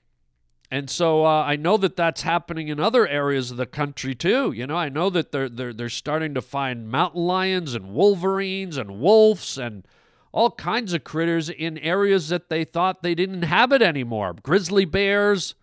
And 0.70 0.90
so 0.90 1.26
uh, 1.26 1.44
I 1.44 1.58
know 1.58 1.76
that 1.78 1.98
that's 1.98 2.22
happening 2.22 2.70
in 2.70 2.80
other 2.80 3.06
areas 3.06 3.52
of 3.52 3.58
the 3.58 3.66
country 3.66 4.16
too. 4.16 4.54
You 4.54 4.66
know, 4.68 4.78
I 4.78 4.88
know 4.88 5.10
that 5.10 5.34
they're 5.34 5.50
they're 5.50 5.74
they're 5.74 5.90
starting 5.90 6.34
to 6.36 6.42
find 6.42 6.90
mountain 6.90 7.24
lions 7.24 7.74
and 7.74 7.94
wolverines 7.94 8.78
and 8.78 9.00
wolves 9.00 9.58
and 9.58 9.86
all 10.32 10.52
kinds 10.52 10.94
of 10.94 11.04
critters 11.04 11.50
in 11.50 11.78
areas 11.80 12.30
that 12.30 12.48
they 12.48 12.64
thought 12.64 13.04
they 13.04 13.16
didn't 13.16 13.36
inhabit 13.36 13.82
anymore. 13.82 14.34
Grizzly 14.42 14.86
bears, 14.86 15.56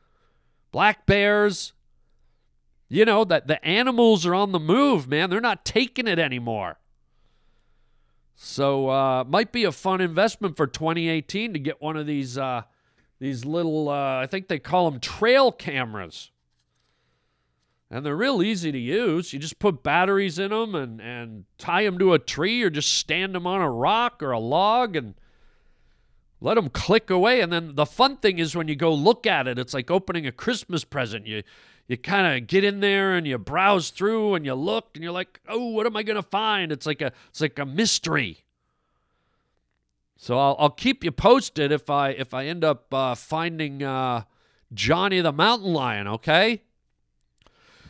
black 0.72 1.06
bears. 1.06 1.72
You 2.88 3.04
know, 3.04 3.24
that 3.24 3.46
the 3.46 3.62
animals 3.64 4.24
are 4.24 4.34
on 4.34 4.52
the 4.52 4.58
move, 4.58 5.08
man. 5.08 5.28
They're 5.28 5.40
not 5.40 5.64
taking 5.64 6.06
it 6.06 6.18
anymore. 6.18 6.78
So 8.34 8.88
uh 8.88 9.24
might 9.24 9.50
be 9.50 9.64
a 9.64 9.72
fun 9.72 10.00
investment 10.00 10.56
for 10.56 10.66
2018 10.66 11.52
to 11.54 11.58
get 11.58 11.82
one 11.82 11.96
of 11.96 12.06
these 12.06 12.38
uh 12.38 12.62
these 13.18 13.44
little 13.44 13.88
uh 13.88 14.20
I 14.20 14.26
think 14.26 14.46
they 14.46 14.60
call 14.60 14.90
them 14.90 15.00
trail 15.00 15.50
cameras 15.50 16.30
and 17.90 18.04
they're 18.04 18.16
real 18.16 18.42
easy 18.42 18.70
to 18.70 18.78
use. 18.78 19.32
You 19.32 19.38
just 19.38 19.58
put 19.58 19.82
batteries 19.82 20.38
in 20.38 20.50
them 20.50 20.74
and, 20.74 21.00
and 21.00 21.44
tie 21.56 21.84
them 21.84 21.98
to 21.98 22.12
a 22.12 22.18
tree 22.18 22.62
or 22.62 22.70
just 22.70 22.92
stand 22.92 23.34
them 23.34 23.46
on 23.46 23.62
a 23.62 23.70
rock 23.70 24.22
or 24.22 24.30
a 24.32 24.38
log 24.38 24.94
and 24.94 25.14
let 26.40 26.54
them 26.54 26.68
click 26.68 27.08
away. 27.08 27.40
And 27.40 27.50
then 27.50 27.76
the 27.76 27.86
fun 27.86 28.18
thing 28.18 28.38
is 28.38 28.54
when 28.54 28.68
you 28.68 28.76
go 28.76 28.92
look 28.92 29.26
at 29.26 29.48
it, 29.48 29.58
it's 29.58 29.72
like 29.72 29.90
opening 29.90 30.26
a 30.26 30.32
Christmas 30.32 30.84
present. 30.84 31.26
You 31.26 31.42
you 31.88 31.96
kind 31.96 32.36
of 32.36 32.46
get 32.46 32.64
in 32.64 32.80
there 32.80 33.14
and 33.14 33.26
you 33.26 33.38
browse 33.38 33.90
through 33.90 34.34
and 34.34 34.44
you 34.44 34.54
look 34.54 34.90
and 34.94 35.02
you're 35.02 35.12
like, 35.12 35.40
oh, 35.48 35.68
what 35.68 35.86
am 35.86 35.96
I 35.96 36.02
gonna 36.02 36.22
find? 36.22 36.70
It's 36.70 36.86
like 36.86 37.00
a 37.00 37.12
it's 37.30 37.40
like 37.40 37.58
a 37.58 37.66
mystery. 37.66 38.44
So 40.16 40.38
I'll, 40.38 40.56
I'll 40.58 40.70
keep 40.70 41.02
you 41.02 41.10
posted 41.10 41.72
if 41.72 41.88
I 41.88 42.10
if 42.10 42.34
I 42.34 42.44
end 42.44 42.62
up 42.62 42.92
uh, 42.92 43.14
finding 43.14 43.82
uh, 43.82 44.24
Johnny 44.72 45.20
the 45.20 45.32
mountain 45.32 45.72
lion. 45.72 46.06
Okay. 46.06 46.62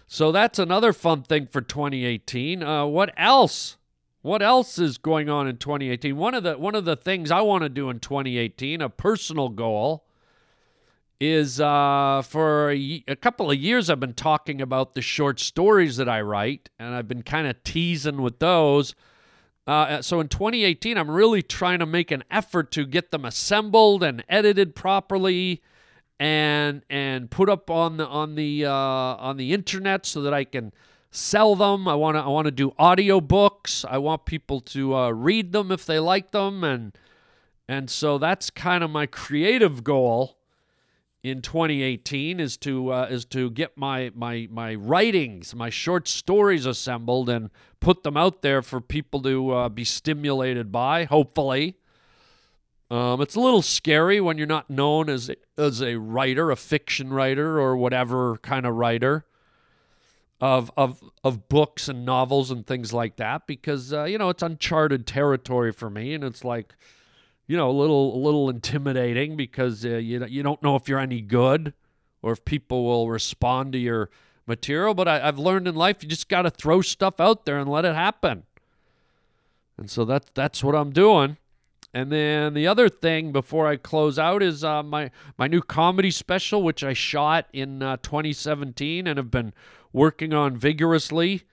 So 0.07 0.33
that's 0.33 0.59
another 0.59 0.93
fun 0.93 1.23
thing 1.23 1.47
for 1.47 1.61
2018. 1.61 2.63
Uh, 2.63 2.87
what 2.87 3.13
else? 3.17 3.77
What 4.23 4.43
else 4.43 4.79
is 4.79 4.97
going 4.97 5.29
on 5.29 5.47
in 5.49 5.59
2018? 5.59 6.17
One 6.17 6.35
of 6.35 6.45
the 6.45 6.57
one 6.57 6.77
of 6.77 6.85
the 6.85 6.97
things 6.97 7.31
I 7.31 7.41
want 7.41 7.63
to 7.63 7.69
do 7.69 7.91
in 7.91 7.99
2018, 7.99 8.81
a 8.81 8.89
personal 8.89 9.49
goal, 9.49 10.05
is 11.21 11.61
uh, 11.61 12.23
for 12.25 12.71
a 12.71 13.17
couple 13.21 13.51
of 13.51 13.59
years 13.59 13.91
I've 13.91 14.01
been 14.01 14.15
talking 14.15 14.61
about 14.61 14.95
the 14.95 15.03
short 15.03 15.41
stories 15.41 15.97
that 15.97 16.09
I 16.09 16.21
write, 16.21 16.71
and 16.79 16.95
I've 16.95 17.09
been 17.09 17.23
kind 17.23 17.47
of 17.47 17.63
teasing 17.65 18.23
with 18.23 18.39
those. 18.39 18.95
Uh, 19.67 20.01
so 20.01 20.21
in 20.21 20.29
2018, 20.29 20.97
I'm 20.97 21.11
really 21.11 21.43
trying 21.43 21.81
to 21.81 21.87
make 21.87 22.11
an 22.11 22.25
effort 22.31 22.71
to 22.73 22.87
get 22.87 23.11
them 23.11 23.25
assembled 23.25 24.03
and 24.03 24.25
edited 24.29 24.75
properly, 24.75 25.63
and 26.21 26.83
and 26.89 27.31
put 27.31 27.49
up 27.49 27.69
on 27.69 27.97
the 27.97 28.07
on 28.07 28.35
the 28.35 28.65
uh, 28.65 28.73
on 28.73 29.37
the 29.37 29.53
internet 29.53 30.07
so 30.07 30.23
that 30.23 30.33
I 30.33 30.45
can 30.45 30.73
sell 31.11 31.55
them. 31.57 31.89
I 31.89 31.97
want 31.97 32.17
to 32.17 32.23
I 32.23 32.29
want 32.29 32.47
to 32.47 32.53
do 32.53 32.73
audio 32.79 33.21
books. 33.21 33.85
I 33.87 33.99
want 33.99 34.25
people 34.25 34.61
to 34.61 34.95
uh, 34.95 35.11
read 35.11 35.53
them 35.53 35.73
if 35.73 35.85
they 35.85 35.99
like 35.99 36.31
them, 36.31 36.65
and 36.65 36.97
and 37.69 37.91
so 37.91 38.19
that's 38.19 38.51
kind 38.51 38.83
of 38.83 38.91
my 38.91 39.05
creative 39.05 39.85
goal 39.85 40.38
in 41.23 41.43
2018 41.43 42.39
is 42.39 42.57
to 42.59 42.93
uh, 42.93 43.09
is 43.11 43.25
to 43.27 43.51
get 43.51 43.77
my 43.77 44.11
my 44.15 44.49
my 44.51 44.75
writings, 44.75 45.55
my 45.55 45.71
short 45.71 46.07
stories 46.07 46.67
assembled 46.67 47.29
and 47.29 47.51
put 47.81 48.03
them 48.03 48.17
out 48.17 48.43
there 48.43 48.63
for 48.63 48.81
people 48.81 49.23
to 49.23 49.51
uh, 49.51 49.69
be 49.69 49.85
stimulated 49.85 50.71
by. 50.71 51.05
Hopefully, 51.05 51.77
um, 52.91 53.21
it's 53.21 53.35
a 53.35 53.41
little 53.41 53.63
scary 53.63 54.21
when 54.21 54.39
you're 54.39 54.47
not 54.47 54.71
known 54.71 55.11
as 55.11 55.31
as 55.57 55.83
a 55.83 55.97
writer, 55.97 56.51
a 56.51 56.57
fiction 56.57 57.13
writer, 57.13 57.59
or 57.61 57.77
whatever 57.77 58.37
kind 58.39 58.65
of 58.65 58.75
writer 58.77 59.27
of 60.41 60.71
of 60.77 61.03
of 61.25 61.49
books 61.49 61.89
and 61.89 62.07
novels 62.07 62.53
and 62.53 62.65
things 62.65 62.93
like 62.93 63.17
that, 63.17 63.47
because 63.49 63.93
uh, 63.93 64.05
you 64.05 64.19
know 64.19 64.29
it's 64.29 64.43
uncharted 64.43 65.05
territory 65.05 65.73
for 65.73 65.91
me, 65.91 66.15
and 66.15 66.23
it's 66.23 66.45
like 66.45 66.75
you 67.49 67.57
know, 67.57 67.71
a 67.71 67.73
little 67.73 68.15
a 68.15 68.21
little 68.21 68.49
intimidating 68.49 69.35
because 69.35 69.85
uh, 69.85 69.97
you 69.97 70.25
you 70.27 70.45
don't 70.45 70.63
know 70.63 70.77
if 70.77 70.89
you're 70.89 71.01
any 71.01 71.21
good 71.21 71.73
or 72.23 72.33
if 72.33 72.45
people 72.45 72.85
will 72.85 73.09
respond 73.09 73.73
to 73.73 73.79
your 73.79 74.11
material. 74.47 74.95
But 74.95 75.09
I, 75.09 75.27
I've 75.27 75.39
learned 75.39 75.67
in 75.67 75.75
life 75.75 76.03
you 76.03 76.09
just 76.09 76.29
got 76.29 76.43
to 76.43 76.51
throw 76.51 76.83
stuff 76.83 77.19
out 77.19 77.47
there 77.47 77.59
and 77.59 77.69
let 77.69 77.85
it 77.85 77.95
happen. 77.95 78.45
And 79.77 79.91
so 79.91 80.05
that's 80.05 80.31
that's 80.35 80.63
what 80.63 80.75
I'm 80.75 80.93
doing. 80.93 81.39
And 81.95 82.13
then 82.13 82.53
the 82.53 82.67
other 82.67 82.91
thing 82.91 83.33
before 83.33 83.67
I 83.67 83.77
close 83.77 84.19
out 84.19 84.43
is 84.43 84.63
uh, 84.63 84.83
my 84.83 85.11
my 85.39 85.47
new 85.47 85.63
comedy 85.63 86.11
special, 86.11 86.63
which 86.63 86.85
I 86.85 86.93
shot 86.93 87.47
in 87.53 87.83
uh, 87.83 87.97
2017 88.03 89.07
and 89.07 89.17
have 89.17 89.31
been 89.31 89.55
working 89.91 90.35
on 90.35 90.55
vigorously 90.55 91.45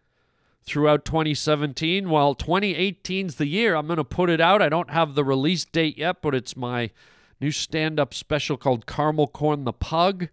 throughout 0.65 1.06
2017. 1.06 2.10
While 2.10 2.36
2018's 2.36 3.36
the 3.36 3.47
year, 3.47 3.75
I'm 3.75 3.88
going 3.88 3.97
to 3.97 4.04
put 4.04 4.30
it 4.30 4.41
out. 4.41 4.62
I 4.62 4.69
don't 4.69 4.91
have 4.91 5.15
the 5.15 5.23
release 5.23 5.65
date 5.65 5.97
yet, 5.97 6.21
but 6.21 6.36
it's 6.36 6.58
my 6.58 6.91
new 7.39 7.51
stand 7.51 7.99
up 7.99 8.13
special 8.13 8.58
called 8.58 8.86
Caramel 8.86 9.28
Corn 9.28 9.63
the 9.63 9.73
Pug. 9.73 10.30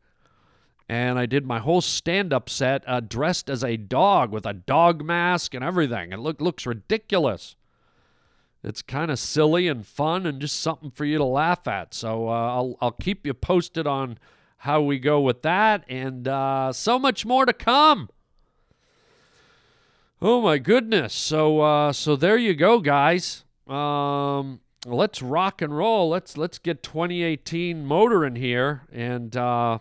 And 0.88 1.18
I 1.18 1.26
did 1.26 1.46
my 1.46 1.58
whole 1.58 1.80
stand 1.80 2.32
up 2.32 2.50
set 2.50 2.82
uh, 2.86 3.00
dressed 3.00 3.48
as 3.48 3.64
a 3.64 3.76
dog 3.76 4.30
with 4.30 4.44
a 4.44 4.52
dog 4.52 5.04
mask 5.04 5.54
and 5.54 5.64
everything. 5.64 6.12
It 6.12 6.18
look, 6.18 6.40
looks 6.40 6.66
ridiculous. 6.66 7.56
It's 8.62 8.82
kind 8.82 9.10
of 9.10 9.18
silly 9.18 9.68
and 9.68 9.86
fun 9.86 10.26
and 10.26 10.40
just 10.40 10.60
something 10.60 10.90
for 10.90 11.04
you 11.04 11.18
to 11.18 11.24
laugh 11.24 11.66
at. 11.66 11.94
So 11.94 12.28
uh, 12.28 12.32
I'll, 12.32 12.76
I'll 12.80 12.92
keep 12.92 13.26
you 13.26 13.34
posted 13.34 13.86
on 13.86 14.18
how 14.58 14.82
we 14.82 14.98
go 14.98 15.20
with 15.20 15.42
that. 15.42 15.84
And 15.88 16.28
uh, 16.28 16.72
so 16.72 16.98
much 16.98 17.26
more 17.26 17.44
to 17.44 17.52
come. 17.52 18.08
Oh 20.24 20.40
my 20.40 20.58
goodness. 20.58 21.12
So 21.14 21.62
uh 21.62 21.92
so 21.92 22.14
there 22.14 22.36
you 22.36 22.54
go 22.54 22.78
guys. 22.78 23.42
Um 23.66 24.60
let's 24.86 25.20
rock 25.20 25.60
and 25.60 25.76
roll. 25.76 26.10
Let's 26.10 26.36
let's 26.36 26.60
get 26.60 26.84
2018 26.84 27.84
motoring 27.84 28.36
here 28.36 28.82
and 28.92 29.36
uh 29.36 29.80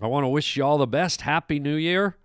I 0.00 0.06
want 0.06 0.24
to 0.24 0.28
wish 0.28 0.56
you 0.56 0.64
all 0.64 0.78
the 0.78 0.86
best. 0.86 1.20
Happy 1.20 1.58
New 1.58 1.74
Year. 1.74 2.16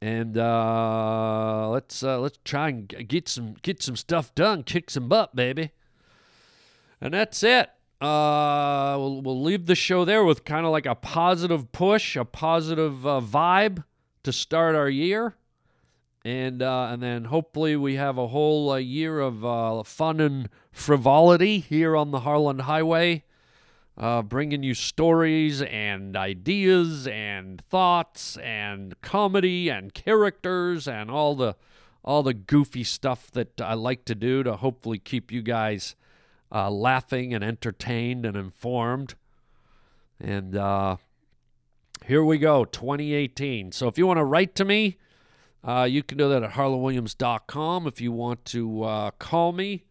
And 0.00 0.38
uh 0.38 1.68
let's 1.68 2.02
uh 2.02 2.18
let's 2.20 2.38
try 2.42 2.70
and 2.70 2.88
get 3.06 3.28
some 3.28 3.56
get 3.60 3.82
some 3.82 3.94
stuff 3.94 4.34
done, 4.34 4.62
kick 4.62 4.88
some 4.88 5.10
butt, 5.10 5.36
baby. 5.36 5.72
And 7.02 7.12
that's 7.12 7.42
it. 7.42 7.68
Uh 8.00 8.96
we'll, 8.98 9.20
we'll 9.20 9.42
leave 9.42 9.66
the 9.66 9.74
show 9.74 10.06
there 10.06 10.24
with 10.24 10.46
kind 10.46 10.64
of 10.64 10.72
like 10.72 10.86
a 10.86 10.94
positive 10.94 11.70
push, 11.70 12.16
a 12.16 12.24
positive 12.24 13.06
uh, 13.06 13.20
vibe 13.20 13.84
to 14.22 14.32
start 14.32 14.74
our 14.74 14.88
year 14.88 15.36
and 16.24 16.62
uh, 16.62 16.88
and 16.90 17.02
then 17.02 17.26
hopefully 17.26 17.76
we 17.76 17.96
have 17.96 18.16
a 18.16 18.28
whole 18.28 18.70
uh, 18.70 18.76
year 18.76 19.20
of 19.20 19.44
uh, 19.44 19.82
fun 19.82 20.20
and 20.20 20.48
frivolity 20.72 21.58
here 21.58 21.94
on 21.94 22.12
the 22.12 22.20
Harland 22.20 22.62
Highway, 22.62 23.24
uh, 23.98 24.22
bringing 24.22 24.62
you 24.62 24.72
stories 24.72 25.60
and 25.60 26.16
ideas 26.16 27.06
and 27.06 27.60
thoughts 27.60 28.38
and 28.38 28.98
comedy 29.02 29.68
and 29.68 29.92
characters 29.92 30.88
and 30.88 31.10
all 31.10 31.34
the 31.34 31.56
all 32.02 32.22
the 32.22 32.34
goofy 32.34 32.84
stuff 32.84 33.30
that 33.32 33.60
I 33.60 33.74
like 33.74 34.04
to 34.06 34.14
do 34.14 34.42
to 34.42 34.56
hopefully 34.56 34.98
keep 34.98 35.30
you 35.30 35.42
guys 35.42 35.94
uh, 36.50 36.70
laughing 36.70 37.34
and 37.34 37.44
entertained 37.44 38.24
and 38.24 38.36
informed. 38.36 39.14
And 40.20 40.56
uh, 40.56 40.96
here 42.06 42.24
we 42.24 42.38
go, 42.38 42.64
2018. 42.64 43.72
So 43.72 43.88
if 43.88 43.98
you 43.98 44.06
want 44.06 44.18
to 44.18 44.24
write 44.24 44.54
to 44.54 44.64
me. 44.64 44.96
Uh, 45.66 45.84
you 45.84 46.02
can 46.02 46.18
do 46.18 46.28
that 46.28 46.42
at 46.42 46.52
harlandwilliams.com. 46.52 47.86
If 47.86 48.00
you 48.00 48.12
want 48.12 48.44
to 48.46 48.82
uh, 48.82 49.10
call 49.12 49.52
me, 49.52 49.84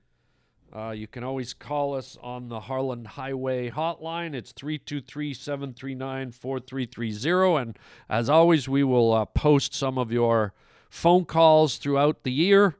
uh, 0.75 0.91
you 0.91 1.07
can 1.07 1.23
always 1.23 1.53
call 1.53 1.95
us 1.95 2.15
on 2.21 2.49
the 2.49 2.61
Harland 2.61 3.07
Highway 3.07 3.71
hotline. 3.71 4.35
It's 4.35 4.51
323 4.51 5.33
739 5.33 6.31
4330. 6.31 7.61
And 7.61 7.79
as 8.07 8.29
always, 8.29 8.69
we 8.69 8.83
will 8.83 9.13
uh, 9.13 9.25
post 9.25 9.73
some 9.73 9.97
of 9.97 10.11
your 10.11 10.53
phone 10.91 11.25
calls 11.25 11.77
throughout 11.77 12.23
the 12.23 12.31
year. 12.31 12.75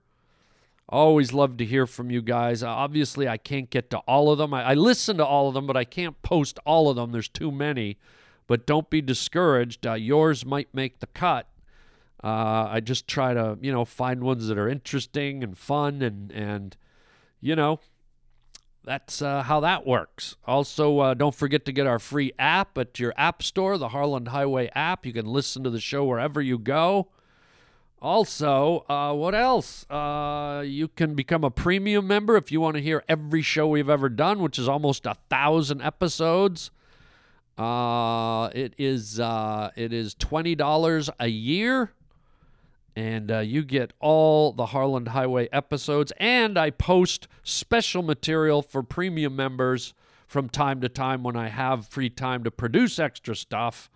Always 0.87 1.33
love 1.33 1.57
to 1.57 1.65
hear 1.65 1.87
from 1.87 2.11
you 2.11 2.21
guys. 2.21 2.61
Uh, 2.61 2.67
obviously, 2.67 3.27
I 3.27 3.37
can't 3.37 3.71
get 3.71 3.89
to 3.89 3.97
all 3.99 4.31
of 4.31 4.37
them. 4.37 4.53
I, 4.53 4.63
I 4.63 4.73
listen 4.75 5.17
to 5.17 5.25
all 5.25 5.47
of 5.47 5.55
them, 5.55 5.65
but 5.65 5.77
I 5.77 5.83
can't 5.83 6.21
post 6.21 6.59
all 6.63 6.89
of 6.89 6.95
them. 6.95 7.11
There's 7.11 7.27
too 7.27 7.51
many. 7.51 7.97
But 8.45 8.67
don't 8.67 8.89
be 8.91 9.01
discouraged. 9.01 9.87
Uh, 9.87 9.93
yours 9.93 10.45
might 10.45 10.67
make 10.73 10.99
the 10.99 11.07
cut. 11.07 11.47
Uh, 12.23 12.69
I 12.71 12.79
just 12.79 13.07
try 13.07 13.33
to, 13.33 13.57
you 13.61 13.71
know, 13.71 13.83
find 13.83 14.23
ones 14.23 14.47
that 14.47 14.57
are 14.57 14.69
interesting 14.69 15.43
and 15.43 15.57
fun, 15.57 16.01
and 16.01 16.31
and 16.31 16.77
you 17.41 17.55
know, 17.55 17.81
that's 18.85 19.21
uh, 19.21 19.43
how 19.43 19.59
that 19.59 19.85
works. 19.85 20.37
Also, 20.45 20.99
uh, 20.99 21.13
don't 21.13 21.35
forget 21.35 21.65
to 21.65 21.73
get 21.73 21.85
our 21.85 21.99
free 21.99 22.31
app 22.39 22.77
at 22.77 22.97
your 22.99 23.13
app 23.17 23.43
store, 23.43 23.77
the 23.77 23.89
Harland 23.89 24.29
Highway 24.29 24.69
app. 24.73 25.05
You 25.05 25.11
can 25.11 25.25
listen 25.25 25.63
to 25.63 25.69
the 25.69 25.81
show 25.81 26.05
wherever 26.05 26.41
you 26.41 26.57
go. 26.57 27.09
Also, 28.01 28.85
uh, 28.89 29.13
what 29.13 29.33
else? 29.33 29.89
Uh, 29.89 30.61
you 30.65 30.89
can 30.89 31.15
become 31.15 31.45
a 31.45 31.49
premium 31.49 32.05
member 32.05 32.35
if 32.35 32.51
you 32.51 32.59
want 32.59 32.75
to 32.75 32.81
hear 32.81 33.01
every 33.07 33.41
show 33.41 33.67
we've 33.67 33.89
ever 33.89 34.09
done, 34.09 34.41
which 34.41 34.59
is 34.59 34.67
almost 34.67 35.05
a 35.05 35.15
thousand 35.29 35.81
episodes. 35.81 36.71
Uh, 37.57 38.49
it 38.53 38.73
is 38.77 39.19
uh, 39.19 39.71
it 39.77 39.93
is 39.93 40.13
twenty 40.15 40.55
dollars 40.55 41.09
a 41.19 41.27
year 41.27 41.91
and 42.95 43.31
uh, 43.31 43.39
you 43.39 43.63
get 43.63 43.93
all 43.99 44.51
the 44.51 44.67
Harland 44.67 45.09
Highway 45.09 45.49
episodes. 45.51 46.11
And 46.17 46.57
I 46.57 46.69
post 46.69 47.27
special 47.43 48.03
material 48.03 48.61
for 48.61 48.83
premium 48.83 49.35
members 49.35 49.93
from 50.27 50.49
time 50.49 50.81
to 50.81 50.89
time 50.89 51.23
when 51.23 51.35
I 51.35 51.49
have 51.49 51.87
free 51.87 52.09
time 52.09 52.43
to 52.43 52.51
produce 52.51 52.99
extra 52.99 53.35
stuff. 53.35 53.89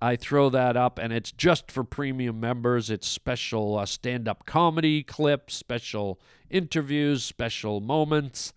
I 0.00 0.16
throw 0.16 0.50
that 0.50 0.76
up, 0.76 0.98
and 0.98 1.12
it's 1.12 1.32
just 1.32 1.70
for 1.70 1.82
premium 1.82 2.38
members. 2.38 2.90
It's 2.90 3.08
special 3.08 3.78
uh, 3.78 3.86
stand 3.86 4.28
up 4.28 4.44
comedy 4.44 5.02
clips, 5.02 5.54
special 5.54 6.20
interviews, 6.50 7.24
special 7.24 7.80
moments. 7.80 8.52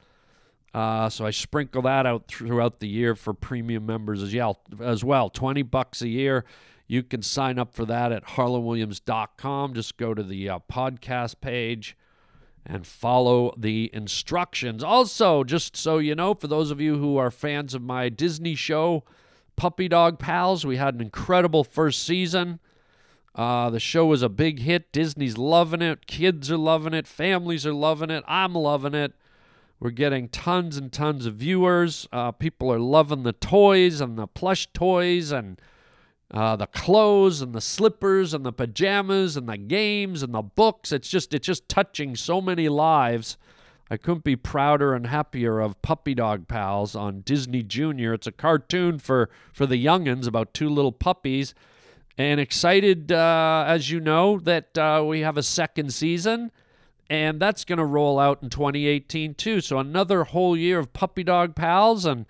Uh, 0.73 1.09
so 1.09 1.25
I 1.25 1.31
sprinkle 1.31 1.81
that 1.83 2.05
out 2.05 2.27
throughout 2.27 2.79
the 2.79 2.87
year 2.87 3.15
for 3.15 3.33
premium 3.33 3.85
members 3.85 4.21
as 4.21 4.33
well. 4.35 4.59
As 4.79 5.03
well, 5.03 5.29
twenty 5.29 5.63
bucks 5.63 6.01
a 6.01 6.07
year. 6.07 6.45
You 6.87 7.03
can 7.03 7.21
sign 7.21 7.59
up 7.59 7.73
for 7.73 7.85
that 7.85 8.11
at 8.11 8.25
harlandwilliams.com. 8.25 9.73
Just 9.73 9.97
go 9.97 10.13
to 10.13 10.23
the 10.23 10.49
uh, 10.49 10.59
podcast 10.71 11.41
page 11.41 11.97
and 12.65 12.85
follow 12.85 13.53
the 13.57 13.89
instructions. 13.93 14.83
Also, 14.83 15.43
just 15.43 15.75
so 15.75 15.97
you 15.97 16.15
know, 16.15 16.33
for 16.33 16.47
those 16.47 16.71
of 16.71 16.79
you 16.79 16.97
who 16.97 17.17
are 17.17 17.31
fans 17.31 17.73
of 17.73 17.81
my 17.81 18.09
Disney 18.09 18.55
show, 18.55 19.03
Puppy 19.55 19.87
Dog 19.87 20.19
Pals, 20.19 20.65
we 20.65 20.77
had 20.77 20.95
an 20.95 21.01
incredible 21.01 21.63
first 21.63 22.03
season. 22.03 22.59
Uh, 23.33 23.69
the 23.69 23.79
show 23.79 24.05
was 24.05 24.21
a 24.21 24.29
big 24.29 24.59
hit. 24.59 24.91
Disney's 24.91 25.37
loving 25.37 25.81
it. 25.81 26.07
Kids 26.07 26.51
are 26.51 26.57
loving 26.57 26.93
it. 26.93 27.07
Families 27.07 27.65
are 27.65 27.73
loving 27.73 28.09
it. 28.09 28.23
I'm 28.27 28.53
loving 28.53 28.93
it. 28.93 29.13
We're 29.79 29.91
getting 29.91 30.29
tons 30.29 30.77
and 30.77 30.91
tons 30.91 31.25
of 31.25 31.35
viewers. 31.35 32.07
Uh, 32.11 32.31
people 32.31 32.71
are 32.73 32.79
loving 32.79 33.23
the 33.23 33.33
toys 33.33 34.01
and 34.01 34.17
the 34.17 34.27
plush 34.27 34.67
toys 34.73 35.31
and 35.31 35.61
uh, 36.31 36.55
the 36.55 36.67
clothes 36.67 37.41
and 37.41 37.53
the 37.53 37.61
slippers 37.61 38.33
and 38.33 38.45
the 38.45 38.51
pajamas 38.51 39.37
and 39.37 39.47
the 39.47 39.57
games 39.57 40.23
and 40.23 40.33
the 40.33 40.41
books. 40.41 40.91
It's 40.91 41.07
just 41.07 41.33
it's 41.33 41.45
just 41.45 41.69
touching 41.69 42.15
so 42.15 42.41
many 42.41 42.69
lives. 42.69 43.37
I 43.89 43.95
couldn't 43.95 44.25
be 44.25 44.35
prouder 44.35 44.93
and 44.93 45.07
happier 45.07 45.59
of 45.61 45.81
Puppy 45.81 46.13
Dog 46.13 46.47
Pals 46.47 46.95
on 46.95 47.21
Disney 47.21 47.63
Junior. 47.63 48.13
It's 48.13 48.27
a 48.27 48.31
cartoon 48.31 48.99
for 48.99 49.29
for 49.53 49.65
the 49.65 49.83
youngins 49.83 50.27
about 50.27 50.53
two 50.53 50.69
little 50.69 50.91
puppies, 50.91 51.53
and 52.17 52.39
excited 52.39 53.11
uh, 53.11 53.63
as 53.65 53.89
you 53.89 53.99
know 53.99 54.39
that 54.39 54.77
uh, 54.77 55.03
we 55.07 55.21
have 55.21 55.37
a 55.37 55.43
second 55.43 55.93
season, 55.93 56.51
and 57.09 57.39
that's 57.39 57.65
going 57.65 57.77
to 57.77 57.85
roll 57.85 58.19
out 58.19 58.43
in 58.43 58.49
2018 58.49 59.35
too. 59.35 59.61
So 59.61 59.79
another 59.79 60.25
whole 60.25 60.57
year 60.57 60.79
of 60.79 60.93
Puppy 60.93 61.23
Dog 61.23 61.55
Pals 61.55 62.05
and 62.05 62.25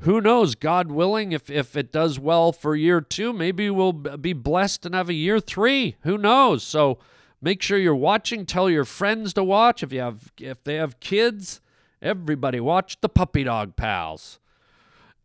who 0.00 0.20
knows, 0.20 0.54
God 0.54 0.90
willing, 0.90 1.32
if, 1.32 1.50
if 1.50 1.76
it 1.76 1.92
does 1.92 2.18
well 2.18 2.52
for 2.52 2.74
year 2.74 3.00
two, 3.00 3.32
maybe 3.32 3.68
we'll 3.68 3.92
be 3.92 4.32
blessed 4.32 4.86
and 4.86 4.94
have 4.94 5.10
a 5.10 5.14
year 5.14 5.40
three. 5.40 5.96
Who 6.02 6.16
knows? 6.16 6.62
So 6.62 6.98
make 7.42 7.60
sure 7.60 7.78
you're 7.78 7.94
watching. 7.94 8.46
Tell 8.46 8.70
your 8.70 8.86
friends 8.86 9.34
to 9.34 9.44
watch. 9.44 9.82
If 9.82 9.92
you 9.92 10.00
have 10.00 10.32
if 10.38 10.64
they 10.64 10.76
have 10.76 11.00
kids, 11.00 11.60
everybody 12.00 12.60
watch 12.60 13.00
the 13.00 13.10
Puppy 13.10 13.44
Dog 13.44 13.76
Pals. 13.76 14.38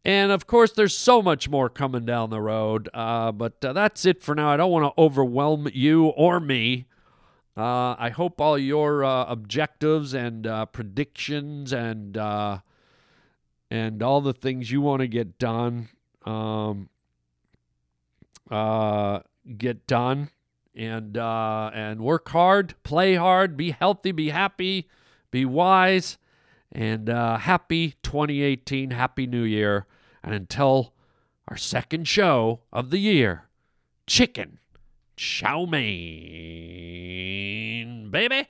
And 0.03 0.31
of 0.31 0.45
course, 0.45 0.71
there's 0.71 0.95
so 0.95 1.21
much 1.21 1.49
more 1.49 1.67
coming 1.67 2.05
down 2.05 2.29
the 2.29 2.41
road. 2.41 2.89
Uh, 2.93 3.31
but 3.31 3.63
uh, 3.63 3.73
that's 3.73 4.05
it 4.05 4.21
for 4.21 4.35
now. 4.35 4.49
I 4.49 4.57
don't 4.57 4.71
want 4.71 4.85
to 4.85 5.01
overwhelm 5.01 5.67
you 5.73 6.07
or 6.07 6.39
me. 6.39 6.85
Uh, 7.57 7.95
I 7.97 8.09
hope 8.09 8.41
all 8.41 8.57
your 8.57 9.05
uh, 9.05 9.25
objectives 9.25 10.13
and 10.13 10.45
uh, 10.45 10.65
predictions 10.65 11.71
and 11.71 12.17
uh, 12.17 12.59
and 13.71 14.03
all 14.03 14.19
the 14.19 14.33
things 14.33 14.71
you 14.71 14.81
want 14.81 14.99
to 15.01 15.07
get 15.07 15.39
done 15.39 15.87
um, 16.25 16.89
uh, 18.51 19.19
get 19.57 19.87
done 19.87 20.31
and 20.75 21.17
uh, 21.17 21.71
and 21.73 22.01
work 22.01 22.27
hard 22.29 22.75
play 22.83 23.15
hard 23.15 23.55
be 23.55 23.71
healthy 23.71 24.11
be 24.11 24.31
happy 24.31 24.89
be 25.31 25.45
wise 25.45 26.17
and 26.73 27.07
happy 27.07 27.95
2018 28.03 28.91
happy 28.91 29.27
new 29.27 29.43
year. 29.43 29.85
And 30.21 30.33
until 30.33 30.93
our 31.47 31.55
second 31.55 32.05
show 32.05 32.61
of 32.73 32.89
the 32.89 32.97
year 32.97 33.47
chicken 34.07 34.59
chow 35.17 35.65
mein 35.65 35.81
baby 38.11 38.47